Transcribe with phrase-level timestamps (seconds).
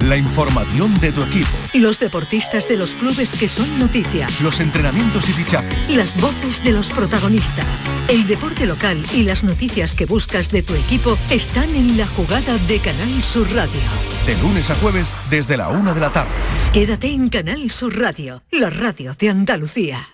[0.00, 4.26] La información de tu equipo, Los deportistas de los clubes que son noticia.
[4.42, 5.90] los entrenamientos y fichajes.
[5.90, 7.66] Las voces de los protagonistas.
[8.08, 12.56] El deporte local y las noticias que buscas de tu equipo están en la jugada
[12.66, 13.80] de Canal Sur Radio.
[14.26, 16.30] De lunes a jueves desde la una de la tarde.
[16.72, 20.08] Quédate en Canal Sur Radio, la radio de Andalucía.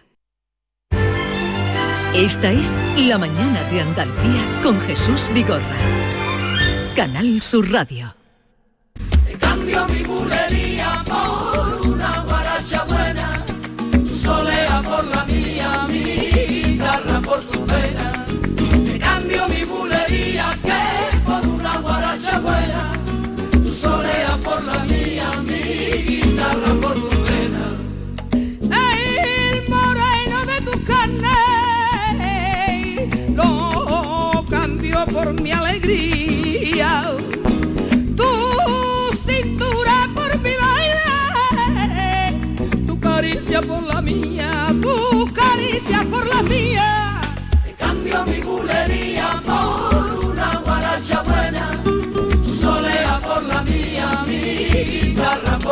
[2.13, 2.71] Esta es
[3.07, 5.77] La mañana de Andalucía con Jesús Vigorra.
[6.97, 8.16] Canal Sur Radio.
[10.29, 10.66] Cambio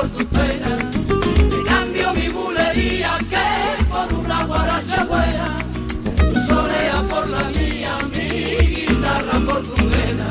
[0.05, 0.91] por tu pena.
[1.51, 5.57] Te cambio mi bulería que por una guaracha buena,
[6.17, 8.29] tu solea por la mía, mi
[8.77, 10.29] guitarra por tu pena.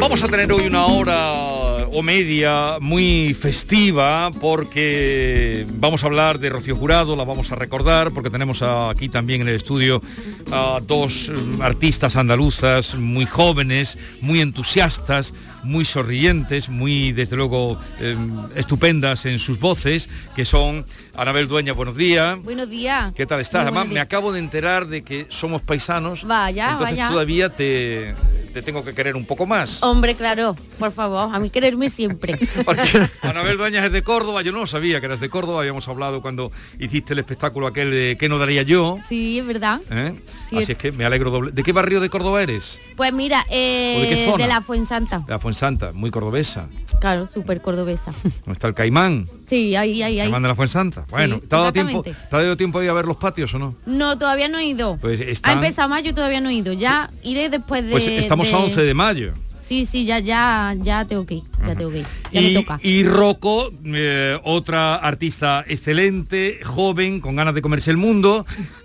[0.00, 1.53] Vamos a tener hoy una hora
[1.96, 8.10] o media muy festiva porque vamos a hablar de Rocío Jurado, la vamos a recordar
[8.10, 10.02] porque tenemos aquí también en el estudio
[10.50, 18.16] a dos artistas andaluzas muy jóvenes, muy entusiastas, muy sonrientes, muy desde luego eh,
[18.56, 20.84] estupendas en sus voces, que son
[21.16, 22.42] Anabel Dueña, buenos días.
[22.42, 23.14] Buenos días.
[23.14, 23.62] ¿Qué tal estás?
[23.62, 26.24] Muy Además, buenos me acabo de enterar de que somos paisanos.
[26.24, 27.08] Vaya, entonces vaya.
[27.08, 28.14] todavía te,
[28.54, 29.82] te tengo que querer un poco más.
[29.82, 32.38] Hombre, claro, por favor, a mí quererme siempre.
[33.22, 36.52] Anabel Dueñas es de Córdoba, yo no sabía que eras de Córdoba, habíamos hablado cuando
[36.78, 38.98] hiciste el espectáculo aquel de ¿Qué no daría yo?
[39.08, 39.80] Sí, es verdad.
[39.90, 40.14] ¿eh?
[40.48, 41.50] Sí, Así es que me alegro doble.
[41.50, 42.78] ¿De qué barrio de Córdoba eres?
[42.96, 45.18] Pues mira, eh, ¿O de la Fuensanta.
[45.18, 46.68] De la Fuensanta, muy cordobesa.
[47.00, 48.12] Claro, súper cordobesa.
[48.22, 49.26] ¿Dónde está el Caimán?
[49.48, 50.30] Sí, ahí, ahí, ahí.
[50.32, 51.04] De la Fuensanta.
[51.10, 52.28] Bueno, Sí, ¿te ha dado tiempo, exactamente.
[52.30, 53.74] ¿te ha dado tiempo de ir a ver los patios o no?
[53.86, 54.96] No, todavía no he ido.
[55.00, 56.72] Pues Ha están, empezado mayo y todavía no he ido.
[56.72, 57.90] Ya iré después de...
[57.92, 59.32] pues estamos de- a 11 de mayo.
[59.60, 61.42] Sí, sí, ya, ya, ya tengo que ir.
[61.66, 62.06] Ya tengo que ir.
[62.32, 62.78] Ya me y, toca.
[62.82, 68.44] y Rocco, eh, otra artista excelente, joven, con ganas de comerse el mundo,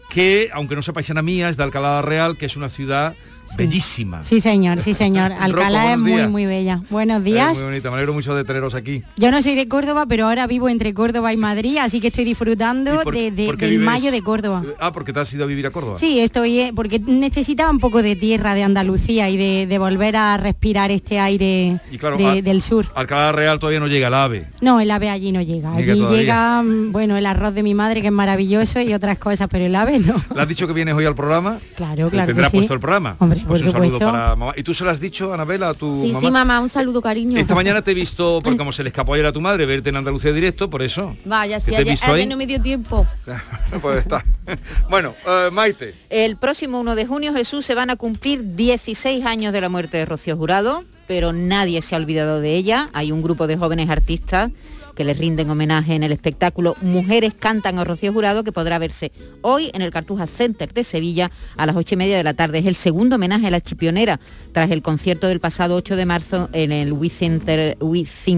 [0.09, 3.13] que, aunque no sea paisana mía, es de Alcalá Real, que es una ciudad
[3.57, 4.23] bellísima.
[4.23, 5.31] Sí, señor, sí, señor.
[5.39, 6.81] Alcalá es muy, muy bella.
[6.89, 7.55] Buenos Eh, días.
[7.55, 9.03] muy bonita, me alegro mucho de teneros aquí.
[9.17, 12.23] Yo no soy de Córdoba, pero ahora vivo entre Córdoba y Madrid, así que estoy
[12.25, 14.63] disfrutando ¿Y por- de- de- del vives- mayo de Córdoba.
[14.79, 15.97] Ah, porque te has ido a vivir a Córdoba.
[15.97, 20.15] Sí, estoy, eh, porque necesitaba un poco de tierra de Andalucía y de, de volver
[20.15, 22.85] a respirar este aire Y claro, del sur.
[22.95, 24.47] Alcalá Real todavía no llega el ave.
[24.61, 25.73] No, el ave allí no llega.
[25.73, 29.47] Allí llega, mm, bueno, el arroz de mi madre, que es maravilloso, y otras cosas,
[29.49, 30.15] pero el ave no.
[30.35, 31.59] ¿Le has dicho que vienes hoy al programa?
[31.75, 32.27] Claro, claro.
[32.27, 32.57] Tendrá que sí.
[32.57, 33.15] puesto el programa.
[33.19, 34.53] Hombre, Pues por un saludo para mamá.
[34.55, 36.19] ¿Y tú se lo has dicho, Anabela, a tu Sí, mamá?
[36.19, 37.37] sí, mamá, un saludo, cariño.
[37.37, 39.89] Esta mañana te he visto, porque como se le escapó ayer a tu madre, verte
[39.89, 41.15] en Andalucía directo, por eso.
[41.25, 43.05] Vaya, ¿Que sí, ayer, ayer no me dio tiempo.
[43.81, 44.25] Pues está.
[44.89, 45.93] bueno, eh, Maite.
[46.09, 49.97] El próximo 1 de junio, Jesús, se van a cumplir 16 años de la muerte
[49.97, 52.91] de Rocío Jurado, pero nadie se ha olvidado de ella.
[52.93, 54.51] Hay un grupo de jóvenes artistas
[54.99, 59.13] que les rinden homenaje en el espectáculo Mujeres cantan a Rocío Jurado, que podrá verse
[59.41, 62.59] hoy en el Cartuja Center de Sevilla a las ocho y media de la tarde.
[62.59, 64.19] Es el segundo homenaje a la chipionera,
[64.51, 67.77] tras el concierto del pasado 8 de marzo en el Within Center,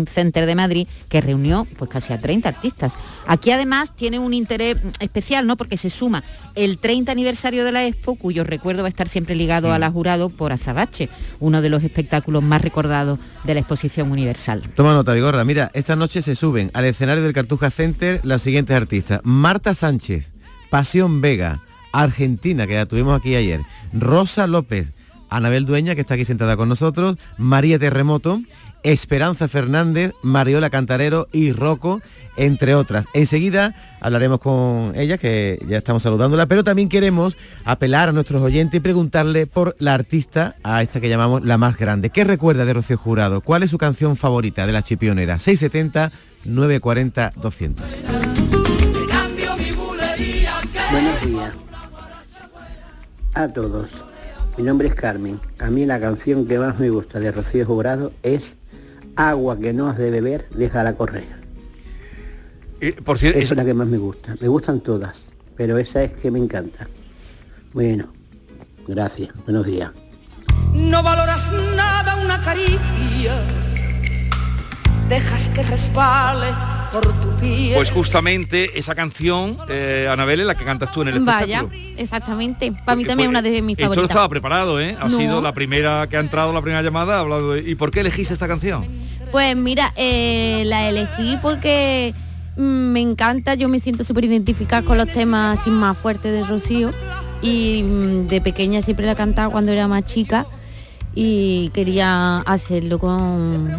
[0.07, 2.93] Center de Madrid, que reunió pues casi a 30 artistas.
[3.25, 5.57] Aquí además tiene un interés especial, ¿no?
[5.57, 9.33] Porque se suma el 30 aniversario de la Expo, cuyo recuerdo va a estar siempre
[9.33, 11.09] ligado a la jurado por Azabache,
[11.39, 14.63] uno de los espectáculos más recordados de la exposición universal.
[14.75, 15.43] Toma nota, Vigorra.
[15.43, 19.21] Mira, esta noche se suben al escenario del Cartuja Center las siguientes artistas.
[19.23, 20.31] Marta Sánchez,
[20.69, 21.59] Pasión Vega,
[21.91, 23.61] Argentina, que la tuvimos aquí ayer.
[23.93, 24.87] Rosa López,
[25.29, 27.17] Anabel Dueña, que está aquí sentada con nosotros.
[27.37, 28.41] María Terremoto,
[28.83, 32.01] Esperanza Fernández, Mariola Cantarero y Rocco,
[32.37, 33.05] entre otras.
[33.13, 38.77] Enseguida hablaremos con ella, que ya estamos saludándola, pero también queremos apelar a nuestros oyentes
[38.77, 42.09] y preguntarle por la artista, a esta que llamamos la más grande.
[42.09, 43.41] ¿Qué recuerda de Rocío Jurado?
[43.41, 45.39] ¿Cuál es su canción favorita de la chipionera?
[45.39, 46.11] 670
[46.45, 47.85] 940 200.
[50.91, 51.61] Buenos días
[53.33, 54.05] a todos.
[54.57, 55.39] Mi nombre es Carmen.
[55.59, 58.57] A mí la canción que más me gusta de Rocío Jurado es
[59.15, 61.41] Agua que no has de beber, déjala correr.
[62.79, 64.35] Eh, por cierto, esa es la que más me gusta.
[64.39, 66.87] Me gustan todas, pero esa es que me encanta.
[67.73, 68.11] Bueno,
[68.87, 69.31] gracias.
[69.45, 69.91] Buenos días.
[70.73, 73.41] No valoras nada una caricia,
[75.11, 76.47] dejas que resbale
[76.93, 77.73] por tu piel.
[77.75, 81.93] Pues justamente esa canción, eh, Anabel, es la que cantas tú en el Vaya, espectáculo.
[81.97, 82.71] exactamente.
[82.85, 84.09] Para mí también es una de mis Esto no favoritas.
[84.09, 84.95] estaba preparado, ¿eh?
[85.01, 85.17] Ha No.
[85.17, 87.17] sido la primera que ha entrado, la primera llamada.
[87.17, 88.85] Ha hablado de- ¿Y por qué elegiste esta canción?
[89.33, 92.13] Pues mira, eh, la elegí porque
[92.57, 96.45] mm, me encanta, yo me siento súper identificada con los temas así más fuertes de
[96.45, 96.89] Rocío
[97.41, 100.45] y mm, de pequeña siempre la cantaba cuando era más chica
[101.15, 103.69] y quería hacerlo con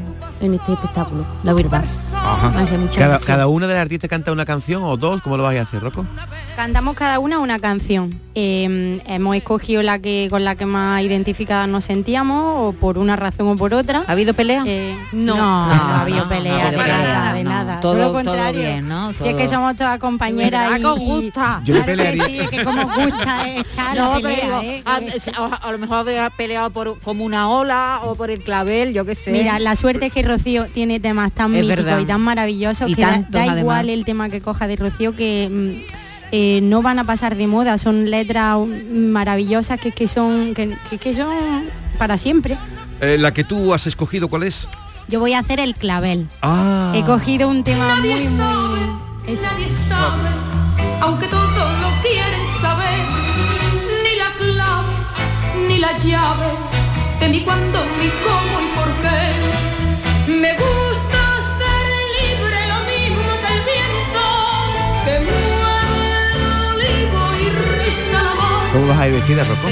[0.41, 1.85] en este espectáculo, la verdad.
[2.43, 5.45] Hace mucha Cada, cada una de las artistas canta una canción o dos, ¿cómo lo
[5.45, 6.05] vais a hacer, Rocco?
[6.57, 8.19] Cantamos cada una una canción.
[8.35, 13.15] Eh, hemos escogido la que con la que más identificadas nos sentíamos, o por una
[13.17, 14.03] razón o por otra.
[14.07, 14.65] ¿Ha habido pelea?
[15.13, 17.51] no, no, no, ha habido no, pelea, no ha habido de pelea, nada, de no.
[17.51, 17.81] nada.
[17.81, 18.61] Todo- lo todo contrario.
[18.61, 19.13] bien, ¿no?
[19.13, 21.61] Si es que Todo- somos todas compañeras ¿Verdad y, que os y- gusta?
[21.65, 24.61] Yo Claro que pelearía- sí, es que como gusta echar No, la pero pelea, digo,
[24.63, 24.83] ¿eh?
[24.85, 28.41] a, Que- a- a lo mejor había peleado por como una ola o por el
[28.43, 29.31] clavel, yo qué sé.
[29.33, 33.03] Mira, la suerte es que Rocío tiene temas tan míticos y tan maravillosos Y que
[33.03, 33.99] da, tantos, da igual además.
[33.99, 35.93] el tema que coja de Rocío que mm,
[36.33, 40.77] eh, no van a pasar de moda, son letras mm, maravillosas que, que son que,
[40.89, 41.29] que- que son
[41.99, 42.57] para siempre.
[43.01, 44.67] Eh, la que tú has escogido, ¿cuál es?
[45.09, 46.29] Yo voy a hacer el clavel.
[46.41, 46.93] Ah.
[46.97, 50.31] He cogido un tema muy muy Nadie sabe,
[51.01, 53.05] aunque todos lo quieren saber,
[54.05, 56.49] ni la clave, ni la llave,
[57.21, 58.69] de mi cuándo, ni cómo y
[68.73, 69.69] ¿Cómo vas a ir vestida, Rocco?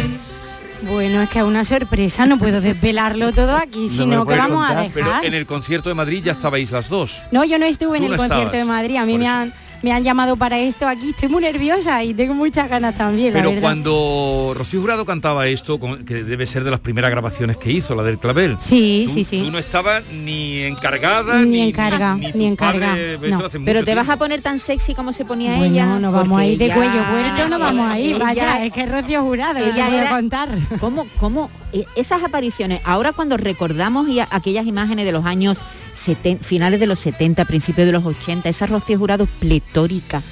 [0.82, 4.68] Bueno, es que es una sorpresa, no puedo desvelarlo todo aquí, sino que vamos a
[4.68, 5.24] contar, Pero dejar.
[5.26, 7.20] en el concierto de Madrid ya estabais las dos.
[7.32, 9.52] No, yo no estuve en el no concierto estabas, de Madrid, a mí me han,
[9.82, 13.52] me han llamado para esto aquí, estoy muy nerviosa y tengo muchas ganas también, Pero
[13.60, 17.94] cuando Rocío Jurado cantaba esto, con- que debe ser de las primeras grabaciones que hizo,
[17.94, 18.56] la del clavel.
[18.58, 19.42] Sí, tú, sí, sí.
[19.42, 22.96] Tú no estabas ni encargada, Ni ni, encarga, ni, encarga,
[23.28, 23.40] no.
[23.64, 25.86] Pero te vas a poner tan sexy como se ponía Bueno, ella.
[25.98, 28.64] no vamos porque a ir de ella- cuello puerto, no vamos a ir, ella- vaya,
[28.66, 30.48] es que es Rocío Jurado, ella voy a contar.
[30.80, 35.56] ¿Cómo, cómo eh, esas apariciones, ahora cuando recordamos y a- aquellas imágenes de los años
[36.42, 40.22] finales de los 70, principios de los 80, esa Rocío Jurado pletórica,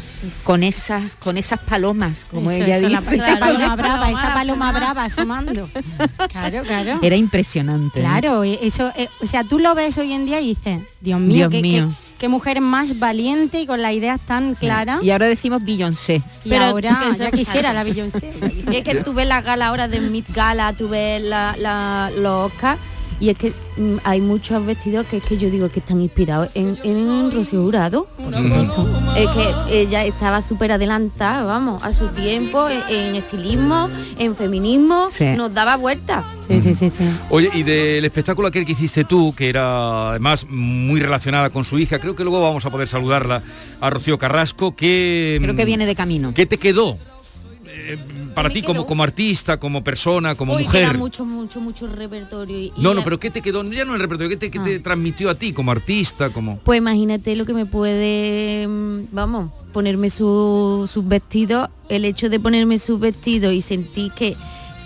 [0.45, 3.17] con esas, con esas palomas, como Eso, ella eso, dice.
[3.17, 5.69] la- esa paloma brava, esa paloma brava asomando.
[6.31, 6.99] Claro, claro.
[7.03, 8.01] Era impresionante.
[8.01, 11.21] Claro, e- eso, eh, o sea, tú lo ves hoy en día y dices, Dios
[11.21, 11.89] mío, Dios qué, mío.
[11.89, 15.03] qué- qué mujer más valiente y con las ideas tan claras.
[15.05, 16.21] Y ahora decimos Beyoncé.
[16.45, 18.33] Y ahora eso- ya quisiera la Beyoncé.
[18.69, 22.11] Si es que tú ves la gala ahora de Mid Gala, tú ves la, la-
[22.17, 22.77] los Oscar
[23.21, 26.51] y es que mm, hay muchos vestidos que es que yo digo que están inspirados
[26.55, 28.09] en, en Rocío Jurado.
[29.17, 35.09] Es que ella estaba súper adelantada, vamos, a su tiempo, en, en estilismo, en feminismo,
[35.11, 35.25] Sí.
[35.37, 36.25] nos daba vueltas.
[36.47, 37.05] Sí, sí, sí, sí.
[37.31, 41.79] Oye, y del espectáculo aquel que hiciste tú, que era además muy relacionada con su
[41.79, 43.43] hija, creo que luego vamos a poder saludarla
[43.81, 45.39] a Rocío Carrasco, que...
[45.43, 46.33] Creo que viene de camino.
[46.35, 46.97] ¿Qué te quedó?
[47.79, 47.99] Eh,
[48.35, 50.83] para ti como, como artista, como persona, como mujer.
[50.89, 52.59] queda mucho, mucho, mucho repertorio.
[52.59, 53.63] Y, No, no, la- pero ¿qué te quedó?
[53.71, 54.65] Ya no el repertorio, ¿qué te, qué Ah.
[54.65, 56.31] te transmitió a ti como artista?
[56.31, 62.29] como Pues imagínate lo que me puede, mm, vamos, ponerme su- sus vestidos, el hecho
[62.29, 64.37] de ponerme sus vestidos y sentir que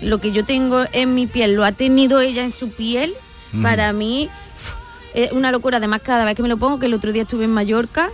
[0.01, 3.13] lo que yo tengo en mi piel lo ha tenido ella en su piel,
[3.61, 4.29] para mí
[5.13, 5.77] es una locura.
[5.77, 8.09] Además, cada vez que me lo pongo, que el otro día estuve en Mallorca,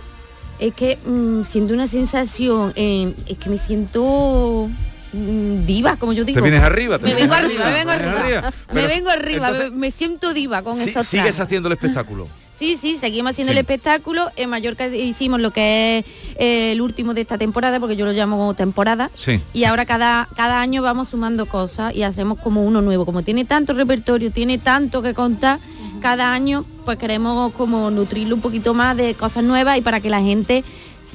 [0.60, 4.68] es que mm, siento una sensación, en- es que me siento
[5.12, 6.36] mm, diva, como yo digo.
[6.36, 6.98] ¿Te vienes arriba?
[6.98, 8.52] ¿Te Me vienes vengo arriba, me vengo ¿Te vienes arriba.
[8.72, 12.28] Me vengo arriba, entonces, me, me siento diva con sí, esos sigues haciendo el espectáculo.
[12.60, 13.56] Sí, sí, seguimos haciendo Sí.
[13.56, 14.30] el espectáculo.
[14.36, 16.04] En Mallorca hicimos lo que es
[16.36, 19.10] eh, el último de esta temporada, porque yo lo llamo como temporada.
[19.16, 19.40] Sí.
[19.54, 23.06] Y ahora cada, cada año vamos sumando cosas y hacemos como uno nuevo.
[23.06, 25.58] Como tiene tanto repertorio, tiene tanto que contar,
[26.00, 30.10] cada año pues queremos como nutrirlo un poquito más de cosas nuevas y para que
[30.10, 30.64] la gente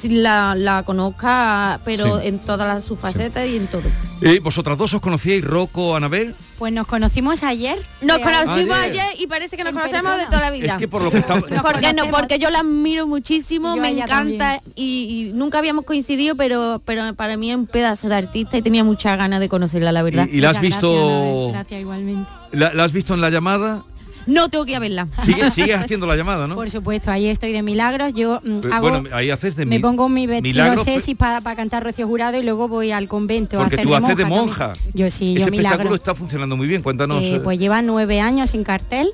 [0.02, 2.28] la, la conozca, pero Sí.
[2.28, 3.82] en todas sus facetas y en todo.
[4.20, 6.34] Eh, ¿Vosotras dos os conocíais, Rocco, Anabel?
[6.58, 7.76] Pues nos conocimos ayer.
[8.02, 9.00] Nos conocimos Ayer.
[9.00, 10.22] ayer y parece que nos En conocemos persona.
[10.24, 10.66] de toda la vida.
[10.66, 11.44] Es que por lo que estamos...
[11.62, 16.36] porque no, porque yo la admiro muchísimo, Yo me encanta y, y nunca habíamos coincidido,
[16.36, 19.90] pero pero para mí es un pedazo de artista y tenía muchas ganas de conocerla,
[19.92, 20.28] la verdad.
[20.30, 22.30] ¿Y, y la has Muchas visto gracias, Anabel, Gracias, igualmente.
[22.52, 23.82] la, la has visto en la llamada?
[24.26, 25.08] No tengo que ir a verla.
[25.24, 26.54] Sigue- sigues haciendo la llamada, ¿no?
[26.56, 28.12] Por supuesto, ahí estoy de milagros.
[28.14, 31.84] Yo mm, hago, bueno, ahí haces de me mi- pongo mi vestido sexy para cantar
[31.84, 34.40] Rocío Jurado y luego voy al convento Porque a hacer tú haces de también.
[34.46, 34.72] monja.
[34.94, 35.94] Yo sí, Ese yo espectáculo milagro.
[35.94, 36.82] está funcionando muy bien.
[36.82, 37.22] Cuéntanos.
[37.22, 39.10] Eh, eh, pues lleva nueve años en cartel.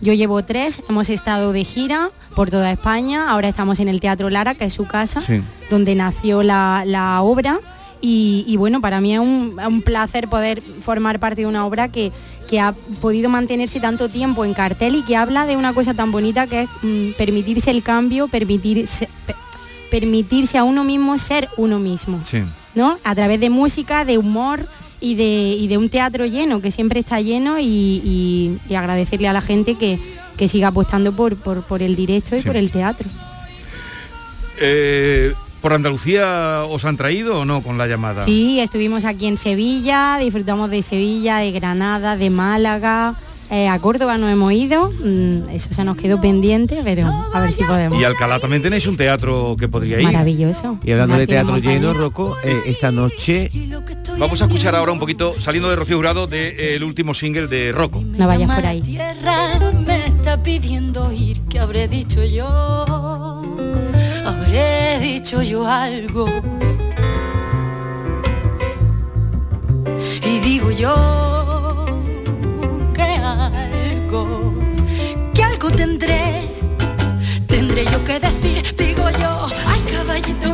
[0.00, 4.28] Yo llevo tres, hemos estado de gira por toda España, ahora estamos en el Teatro
[4.28, 5.40] Lara, que es su casa, Sí.
[5.70, 7.60] donde nació la, la obra.
[8.06, 11.88] Y, y bueno, para mí es un, un placer poder formar parte de una obra
[11.88, 12.12] que,
[12.46, 16.12] que ha podido mantenerse tanto tiempo en cartel y que habla de una cosa tan
[16.12, 19.34] bonita que es mm, permitirse el cambio, permitirse, pe-
[19.90, 22.20] permitirse a uno mismo ser uno mismo.
[22.26, 22.42] Sí.
[22.74, 22.98] ¿no?
[23.04, 24.66] A través de música, de humor
[25.00, 29.28] y de, y de un teatro lleno, que siempre está lleno, y, y- y agradecerle
[29.28, 29.98] a la gente que,
[30.36, 32.46] que siga apostando por, por, por el directo y Sí.
[32.46, 33.08] por el teatro.
[34.60, 35.32] eh,
[35.64, 38.22] ¿Por Andalucía os han traído o no con la llamada?
[38.26, 43.14] Sí, estuvimos aquí en Sevilla, disfrutamos de Sevilla, de Granada, de Málaga.
[43.50, 47.50] eh, a Córdoba no hemos ido, mm, eso se nos quedó pendiente, pero a ver
[47.50, 47.98] si podemos.
[47.98, 50.04] Y Alcalá también tenéis un teatro que podría ir.
[50.04, 50.78] Maravilloso.
[50.84, 53.50] Y hablando de teatro lleno, Rocco, eh, esta noche
[54.18, 58.02] Vamos a escuchar ahora un poquito, saliendo de Rocío Jurado, del último single de Rocco.
[58.04, 58.82] No vayas por ahí.
[58.82, 63.13] tierra me está pidiendo ir, ¿qué habré dicho yo?
[64.54, 66.28] Habré dicho yo algo.
[70.22, 70.94] Y digo yo
[72.94, 74.54] que algo,
[75.34, 76.42] que algo tendré,
[77.48, 80.53] tendré yo que decir, digo yo, ay caballito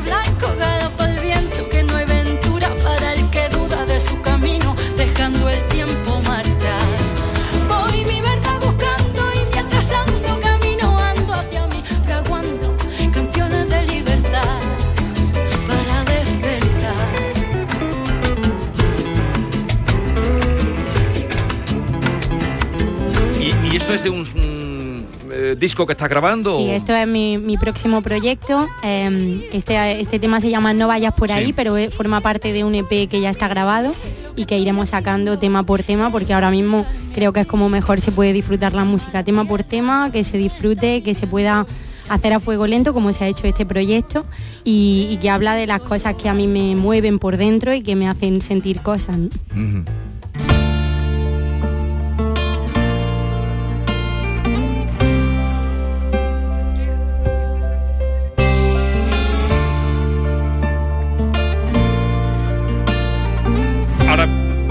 [25.61, 26.59] disco que estás grabando?
[26.59, 28.69] Sí, o- esto es mi, mi próximo proyecto.
[28.83, 32.65] Eh, este, este tema se llama No vayas por ahí, pero eh, forma parte de
[32.65, 33.93] un EP que ya está grabado
[34.35, 38.01] y que iremos sacando tema por tema, porque ahora mismo creo que es como mejor
[38.01, 41.67] se puede disfrutar la música tema por tema, que se disfrute, que se pueda
[42.09, 44.25] hacer a fuego lento como se ha hecho este proyecto
[44.65, 47.83] y, y que habla de las cosas que a mí me mueven por dentro y
[47.83, 49.17] que me hacen sentir cosas.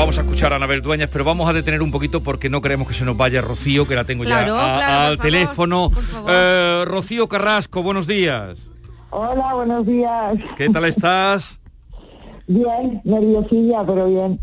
[0.09, 2.87] Vamos a escuchar a Anabel Dueñas, pero vamos a detener un poquito porque no queremos
[2.87, 5.91] que se nos vaya Rocío, que la tengo Claro, ya a- claro, al favor, teléfono.
[6.27, 8.71] Eh, Rocío Carrasco, buenos días.
[9.11, 10.33] Hola, buenos días.
[10.57, 11.61] ¿Qué tal estás?
[12.47, 14.39] Bien, nerviosilla, pero bien.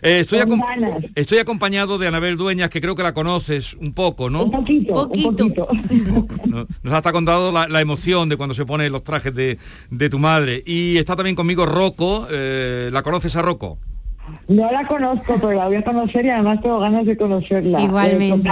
[0.00, 1.04] Eh, estoy, acom- ganas.
[1.14, 4.44] estoy acompañado de Anabel Dueñas, que creo que la conoces un poco, ¿no?
[4.44, 5.68] Un poquito, un poquito.
[6.46, 9.58] No- Nos ha hasta contado la, la emoción de cuando se pone los trajes de,
[9.90, 10.62] de tu madre.
[10.64, 12.26] Y está también conmigo Rocco.
[12.30, 13.76] eh, ¿La conoces a Rocco?
[14.48, 17.80] No la conozco, pero la voy a conocer y además tengo ganas de conocerla.
[17.80, 18.50] Igualmente.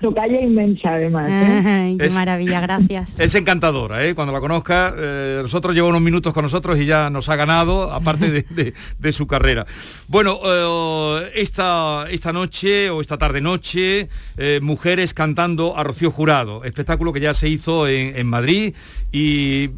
[0.00, 1.28] tu calle inmensa, además.
[1.30, 1.62] ¿eh?
[1.66, 3.14] Ay, qué Es- maravilla, gracias.
[3.18, 4.14] Es encantadora, ¿eh?
[4.14, 7.92] cuando la conozca, eh, nosotros lleva unos minutos con nosotros y ya nos ha ganado,
[7.92, 9.66] aparte de, de- de su carrera.
[10.08, 17.12] Bueno, eh, esta, esta noche o esta tarde-noche, eh, mujeres cantando a Rocío Jurado, espectáculo
[17.12, 18.74] que ya se hizo en, en Madrid
[19.12, 19.68] y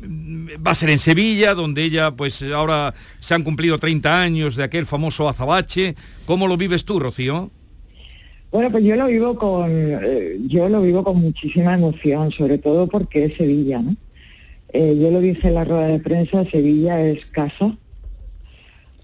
[0.56, 4.64] va a ser en Sevilla, donde ella, pues ahora se han cumplido 30 años de
[4.64, 5.94] aquel famoso azabache.
[6.26, 7.50] ¿Cómo lo vives tú, Rocío?
[8.50, 12.86] Bueno, pues yo lo vivo con, eh, yo lo vivo con muchísima emoción, sobre todo
[12.88, 13.94] porque es Sevilla, ¿no?
[14.72, 17.76] Eh, yo lo dije en la rueda de prensa, Sevilla es casa.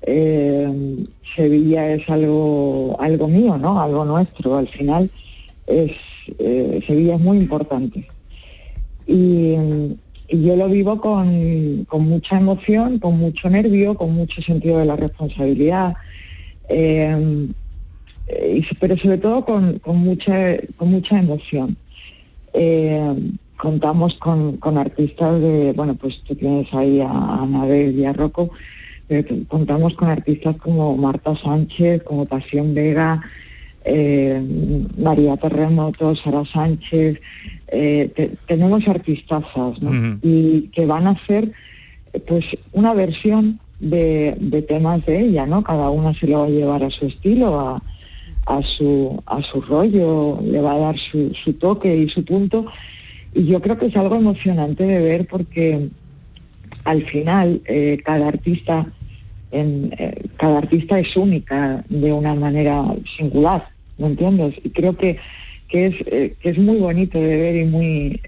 [0.02, 1.04] Eh,
[1.36, 3.80] Sevilla es algo, algo mío, ¿no?
[3.80, 4.56] Algo nuestro.
[4.56, 5.10] Al final
[5.66, 5.92] es
[6.38, 8.06] eh, Sevilla es muy importante.
[9.06, 9.54] Y,
[10.28, 14.86] y yo lo vivo con, con mucha emoción, con mucho nervio, con mucho sentido de
[14.86, 15.94] la responsabilidad.
[16.68, 17.48] Eh,
[18.80, 21.76] pero sobre todo con, con mucha con mucha emoción.
[22.52, 23.14] Eh,
[23.56, 28.50] contamos con, con artistas de, bueno, pues tú tienes ahí a Anabel y a Rocco,
[29.06, 33.20] pero contamos con artistas como Marta Sánchez, como Pasión Vega,
[33.84, 34.42] eh,
[34.98, 37.20] María Terremoto, Sara Sánchez,
[37.68, 39.78] eh, te- tenemos artistazas.
[40.22, 41.52] Y que van a hacer
[42.26, 45.62] pues una versión de, temas de ella, ¿no?
[45.62, 47.80] Cada una se lo va a llevar a su estilo,
[48.46, 52.66] a, su, a su rollo, le va a dar su, toque y su punto.
[53.34, 55.88] Y yo creo que es algo emocionante de ver porque
[56.84, 58.86] al final eh, cada artista
[59.50, 62.84] eh, cada artista es única de una manera
[63.16, 64.56] singular, ¿me entiendes?
[64.64, 65.18] Y creo que,
[65.68, 68.20] que es eh, que es muy bonito de ver y muy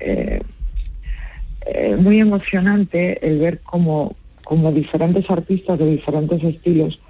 [1.99, 4.15] muy emocionante el ver cómo,
[4.47, 7.01] como diferentes artistas de diferentes estilos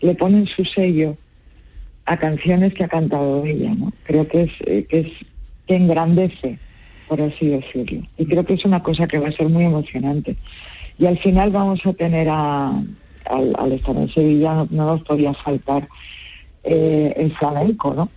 [0.00, 1.16] le ponen su sello
[2.06, 3.92] a canciones que ha cantado ella, ¿no?
[4.04, 5.12] Creo que es, eh, que es
[5.66, 6.58] que engrandece,
[7.06, 8.00] por así decirlo.
[8.16, 10.36] Y creo que es una cosa que va a ser muy emocionante.
[10.98, 12.82] Y al final vamos a tener a,
[13.26, 15.86] al, estar en Sevilla, no, no nos podía faltar
[16.64, 18.08] eh, el flamenco, ¿no?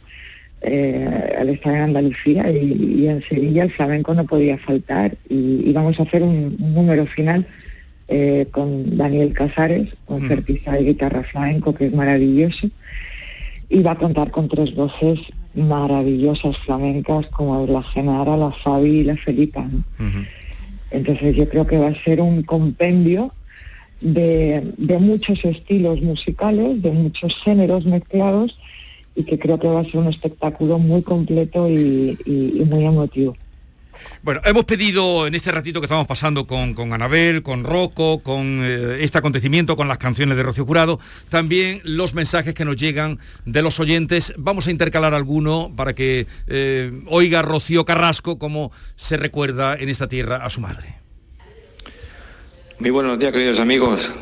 [0.61, 5.17] Eh, al estar en Andalucía y, en Sevilla el flamenco no podía faltar.
[5.27, 7.45] Y, vamos a hacer un número final
[8.09, 12.69] eh, con Daniel Casares, concertista de guitarra flamenco, que es maravilloso
[13.69, 15.19] y va a contar con tres voces
[15.53, 19.61] maravillosas flamencas como la Genara, la Fabi y la Felipa.
[19.61, 19.83] ¿no?
[20.91, 23.31] Entonces yo creo que va a ser un compendio
[24.01, 28.57] de, de muchos estilos musicales, de muchos géneros mezclados
[29.15, 32.85] y que creo que va a ser un espectáculo muy completo y, y- y muy
[32.85, 33.35] emotivo.
[34.21, 38.61] Bueno, hemos pedido en este ratito que estamos pasando con, con Anabel, con Rocco, con
[38.63, 43.19] eh, este acontecimiento, con las canciones de Rocío Jurado, también los mensajes que nos llegan
[43.45, 44.33] de los oyentes.
[44.37, 50.09] Vamos a intercalar alguno para que eh, oiga Rocío Carrasco cómo se recuerda en esta
[50.09, 50.95] tierra a su madre.
[52.79, 54.13] Muy buenos días, queridos amigos.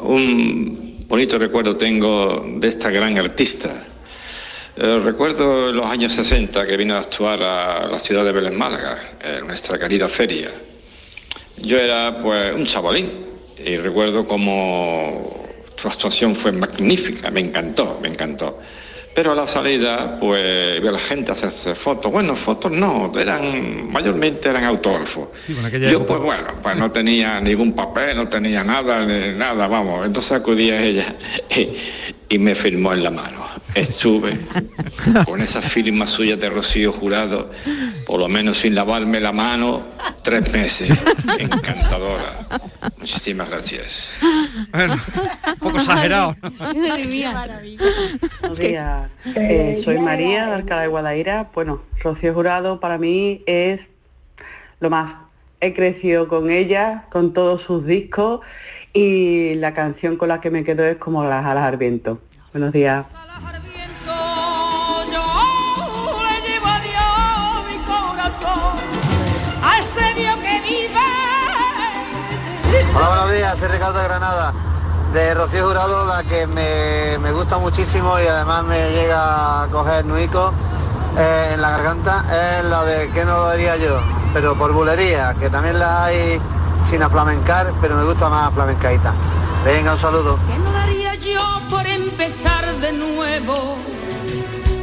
[0.00, 3.91] Un bonito recuerdo tengo de esta gran artista.
[4.74, 8.54] Eh, recuerdo en los años 60 que vino a actuar a la ciudad de Vélez
[8.54, 10.50] Málaga, en nuestra querida feria.
[11.58, 13.10] Yo era pues un chavalín
[13.62, 18.60] y recuerdo como su actuación fue magnífica, me encantó, me encantó.
[19.14, 22.10] Pero a la salida, pues vi a la gente hacerse fotos.
[22.10, 25.28] Bueno, fotos no, eran, mayormente eran autógrafos.
[25.90, 30.06] Yo pues bueno, pues no tenía ningún papel, no tenía nada, ni nada, vamos.
[30.06, 31.14] Entonces acudí a ella
[31.50, 31.76] y,
[32.34, 33.52] y me firmó en la mano.
[33.74, 34.38] Estuve
[35.26, 37.50] con esa firma suya de Rocío Jurado,
[38.06, 39.82] por lo menos sin lavarme la mano,
[40.22, 40.90] tres meses.
[41.38, 42.46] Encantadora.
[42.98, 44.10] Muchísimas gracias.
[44.22, 46.36] un poco exagerado.
[49.24, 49.36] Días.
[49.36, 51.50] Eh, soy María de Alcalá de Guadaira.
[51.54, 53.88] Bueno, Rocío Jurado para mí es
[54.80, 55.14] lo más.
[55.60, 58.40] He crecido con ella, con todos sus discos
[58.92, 62.20] y la canción con la que me quedo es como las alas al viento.
[62.52, 63.06] Buenos días.
[72.94, 74.71] Hola, buenos días, soy Ricardo de Granada.
[75.12, 80.06] De Rocío Jurado, la que me, me gusta muchísimo y además me llega a coger
[80.06, 80.54] nuico
[81.18, 82.24] eh, en la garganta
[82.58, 84.00] es la de ¿Qué no daría yo?
[84.32, 86.40] Pero por bulería, que también la hay
[86.82, 89.12] sin aflamencar, pero me gusta más flamencaíta.
[89.66, 90.38] Venga, un saludo.
[90.50, 93.76] ¿Qué no daría yo por empezar de nuevo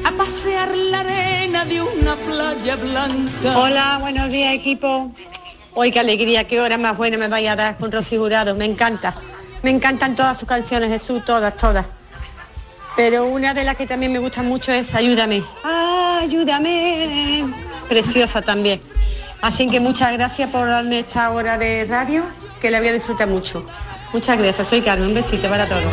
[0.06, 3.58] a pasear la arena de una playa blanca?
[3.58, 5.12] Hola, buenos días equipo.
[5.74, 8.66] Hoy qué alegría, qué hora más buena me vaya a dar con Rocío Jurado, me
[8.66, 9.16] encanta.
[9.64, 11.86] Me encantan todas sus canciones, Jesús, todas, todas.
[12.96, 15.44] pero una de las que también me gusta mucho es Ayúdame.
[16.22, 17.46] Ayúdame.
[17.88, 18.82] Preciosa también.
[19.42, 22.24] Así que muchas gracias por darme esta hora de radio,
[22.62, 23.66] que la voy a disfrutar mucho.
[24.12, 25.84] Muchas gracias, soy Carmen, un besito para todos.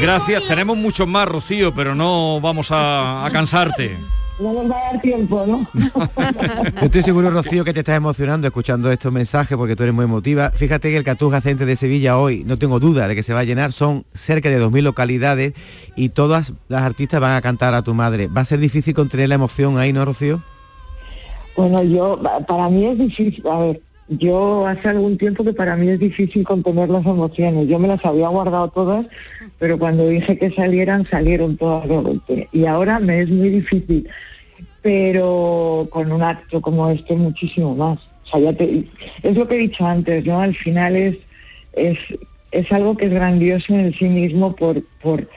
[0.00, 3.98] Gracias, tenemos muchos más, Rocío, pero no vamos a, a cansarte.
[4.40, 5.68] No nos va a dar tiempo, ¿no?
[5.74, 10.06] Yo estoy seguro, Rocío, que te estás emocionando escuchando estos mensajes porque tú eres muy
[10.06, 10.50] emotiva.
[10.50, 13.40] Fíjate que el Cartuja Center de Sevilla hoy, no tengo duda de que se va
[13.40, 15.52] a llenar, son cerca de 2.000 localidades
[15.94, 18.28] y todas las artistas van a cantar a tu madre.
[18.28, 20.42] ¿Va a ser difícil contener la emoción ahí, no, Rocío?
[21.54, 25.88] Bueno, yo, para mí es difícil, a ver, yo hace algún tiempo que para mí
[25.88, 27.68] es difícil contener las emociones.
[27.68, 29.06] Yo me las había guardado todas,
[29.58, 32.48] pero cuando dije que salieran, salieron todas de golpe.
[32.52, 34.08] Y ahora me es muy difícil,
[34.82, 37.98] pero con un acto como este muchísimo más.
[38.24, 38.84] O sea, ya te-
[39.22, 40.40] es lo que he dicho antes, ¿no?
[40.40, 41.16] Al final es,
[41.74, 41.98] es,
[42.52, 45.28] es algo que es grandioso en sí mismo por, por,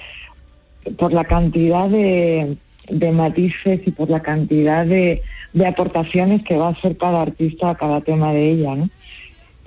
[0.97, 2.57] por la cantidad de,
[2.89, 5.21] de matices y por la cantidad de,
[5.53, 8.89] de aportaciones que va a hacer cada artista a cada tema de ella, ¿no?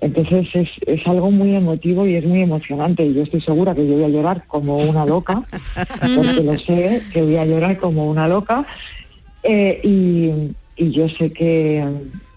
[0.02, 3.04] Entonces es, es algo muy emotivo y es muy emocionante.
[3.06, 5.42] Y yo estoy segura que yo voy a llorar como una loca,
[6.14, 8.66] porque lo sé, que voy a llorar como una loca.
[9.42, 11.82] Eh, y, y yo sé que,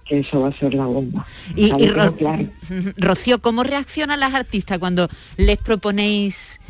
[0.05, 1.27] que eso va a ser la bomba.
[1.55, 2.45] Y, Ro- claro.
[2.97, 6.61] Rocío, ¿cómo reaccionan las artistas cuando les proponéis,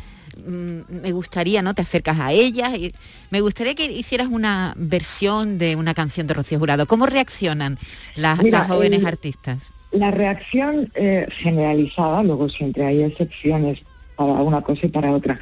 [0.46, 1.74] me gustaría, ¿no?
[1.74, 2.92] Te acercas a ellas, y
[3.30, 6.86] me gustaría que hicieras una versión de una canción de Rocío Jurado.
[6.86, 7.78] ¿Cómo reaccionan
[8.16, 9.72] las, Mira, las jóvenes el- artistas?
[9.92, 13.80] La reacción eh, generalizada, luego siempre hay excepciones
[14.14, 15.40] para una cosa y para otra,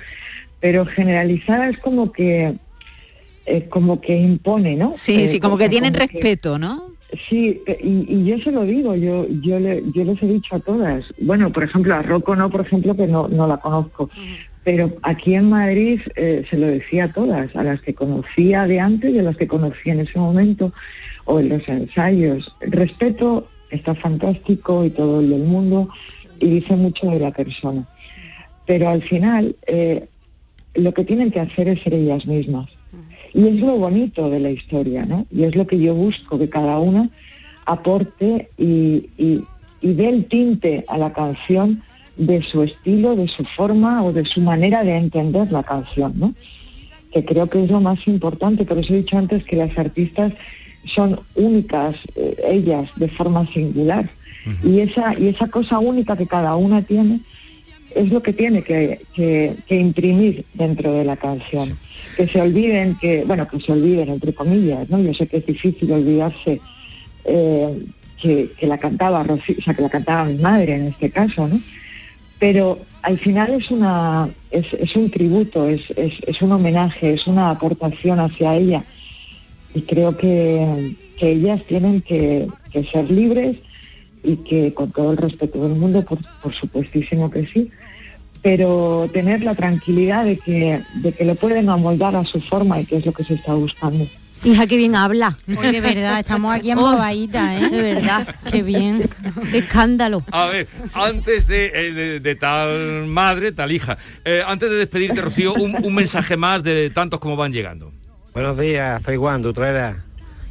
[0.60, 2.54] pero generalizada es como que
[3.46, 4.92] eh, como que impone, ¿no?
[4.96, 6.92] Sí, Eh, sí, como que tienen como respeto, ¿no?
[7.28, 10.60] Sí, y, y yo se lo digo, yo yo, le- yo les he dicho a
[10.60, 11.04] todas.
[11.18, 14.10] Bueno, por ejemplo, a Rocco no, por ejemplo, que no, no la conozco.
[14.68, 18.78] Pero aquí en Madrid eh, se lo decía a todas, a las que conocía de
[18.78, 20.74] antes y a las que conocí en ese momento,
[21.24, 22.54] o en los ensayos.
[22.60, 25.88] Respeto está fantástico y todo el del mundo,
[26.38, 27.88] y dice mucho de la persona.
[28.66, 30.06] Pero al final, eh,
[30.74, 32.68] lo que tienen que hacer es ser ellas mismas.
[33.32, 35.24] Y es lo bonito de la historia, ¿no?
[35.30, 37.08] Y es lo que yo busco, que cada una
[37.64, 39.42] aporte y, y,
[39.80, 41.82] y dé el tinte a la canción
[42.18, 46.34] de su estilo, de su forma o de su manera de entender la canción, ¿no?
[47.12, 50.32] Que creo que es lo más importante, por eso he dicho antes que las artistas
[50.84, 54.10] son únicas, eh, ellas, de forma singular.
[54.64, 57.20] Y esa, y esa cosa única que cada una tiene
[57.94, 61.78] es lo que tiene que, que- que imprimir dentro de la canción.
[62.16, 64.98] Que se olviden, que, bueno, que se olviden, entre comillas, ¿no?
[65.00, 66.60] Yo sé que es difícil olvidarse
[67.24, 67.82] eh,
[68.20, 71.46] que, que la cantaba Rocío, o sea, que la cantaba mi madre en este caso,
[71.46, 71.60] ¿no?
[72.38, 77.26] Pero al final es una es, es un tributo, es, es, es un homenaje, es
[77.26, 78.84] una aportación hacia ella.
[79.74, 82.48] Y creo que, que ellas tienen que,
[82.90, 83.56] ser libres
[84.22, 87.70] y que con todo el respeto del mundo, por, por supuestísimo que sí,
[88.42, 92.86] pero tener la tranquilidad de que, de que lo pueden amoldar a su forma y
[92.86, 94.06] que es lo que se está buscando.
[94.44, 95.36] Hija, qué bien habla.
[95.48, 97.68] Hoy de verdad, estamos aquí en Oh, bobadita, ¿eh?
[97.70, 98.34] De verdad.
[98.50, 99.08] Qué bien.
[99.50, 100.22] Qué escándalo.
[100.30, 105.20] A ver, antes de, eh, de- de tal madre, tal hija, eh, antes de despedirte,
[105.20, 107.92] Rocío, un, un mensaje más de tantos como van llegando.
[108.32, 110.04] Buenos días, soy Juan Dutrera,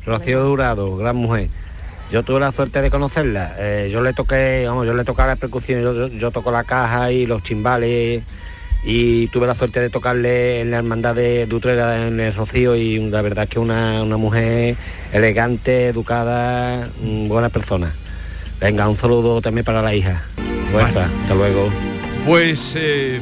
[0.05, 1.47] Rocío Durado, gran mujer.
[2.11, 3.55] Yo tuve la suerte de conocerla.
[3.57, 6.63] eh, yo le toqué, vamos, yo le tocaba la percusión, yo, yo- yo toco la
[6.65, 8.23] caja y los chimbales
[8.83, 12.99] y tuve la suerte de tocarle en la hermandad de Dutrera en el Rocío y
[13.09, 14.75] la verdad es que una, una mujer
[15.11, 17.93] elegante, educada, mm, buena persona.
[18.59, 20.23] Venga, un saludo también para la hija.
[20.71, 21.69] Fuerza, hasta luego.
[22.25, 23.19] Pues eh,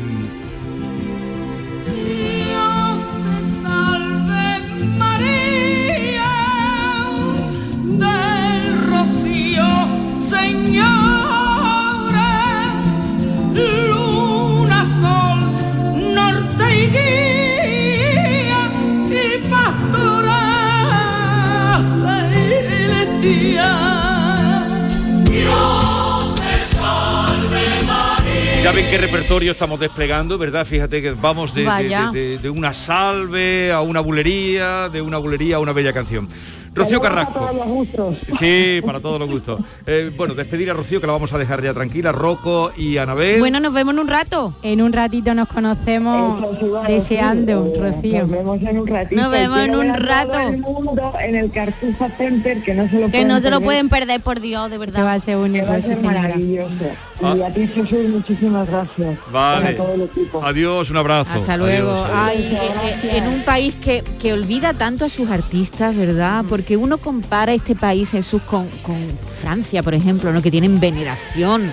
[28.65, 30.65] ya ven qué repertorio estamos desplegando, ¿verdad?
[30.65, 32.10] Fíjate que vamos de, de- Vaya.
[32.12, 36.28] de- de- de una salve a una bulería, de una bulería a una bella canción.
[36.75, 37.39] Rocío Carrasco.
[37.39, 38.17] todos los gustos.
[38.39, 39.59] Sí, para todos los gustos.
[39.88, 42.11] Eh, bueno, despedir a Rocío, que la vamos a dejar ya tranquila.
[42.11, 43.39] Rocco y Anabel.
[43.39, 44.53] Bueno, nos vemos en un rato.
[44.61, 48.21] En un ratito nos conocemos Eso deseando, eh, Rocío.
[48.23, 49.21] Nos vemos en un ratito.
[49.21, 50.39] Nos vemos en un rato.
[50.39, 53.57] el mundo en el Cartuja Center, que no se lo Que pueden no se lo
[53.57, 55.05] perder, pueden perder, por Dios, de verdad.
[55.05, 56.85] va a ser que único, va a ser maravilloso.
[57.23, 57.35] Ah.
[57.38, 59.17] Y a ti, Jesús, muchísimas gracias.
[59.31, 59.65] Vale.
[59.65, 60.43] Para todo el equipo.
[60.43, 61.39] Adiós, un abrazo.
[61.39, 61.91] Hasta luego.
[61.91, 62.79] Adiós, adiós.
[62.83, 66.43] Ay, eh, en un país que, que olvida tanto a sus artistas, ¿verdad?
[66.49, 68.97] Porque uno compara este país, Jesús, con, con
[69.39, 70.41] Francia, por ejemplo, ¿no?
[70.41, 71.71] Que tienen veneración.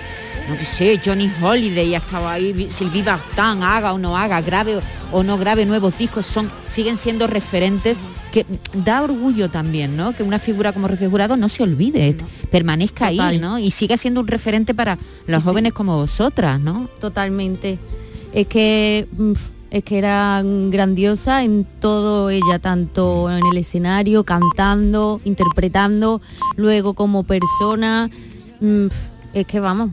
[0.49, 4.79] No que sé, Johnny Holiday ha estado ahí, Sylvie Vartan, haga o no haga, grave
[5.11, 7.97] o, no grave nuevos discos, son, siguen siendo referentes
[8.33, 10.13] que da orgullo también, ¿no?
[10.13, 12.17] Que una figura como Rocío Jurado no se olvide,
[12.49, 13.39] permanezca ahí.
[13.39, 13.59] ¿no?
[13.59, 16.89] Y siga siendo un referente para los jóvenes como vosotras, ¿no?
[16.99, 17.77] Totalmente.
[18.33, 19.33] Es que mm,
[19.73, 26.21] es que era grandiosa en todo ella, tanto en el escenario, cantando, interpretando,
[26.55, 28.09] luego como persona.
[28.61, 28.85] mm,
[29.33, 29.89] Es que vamos.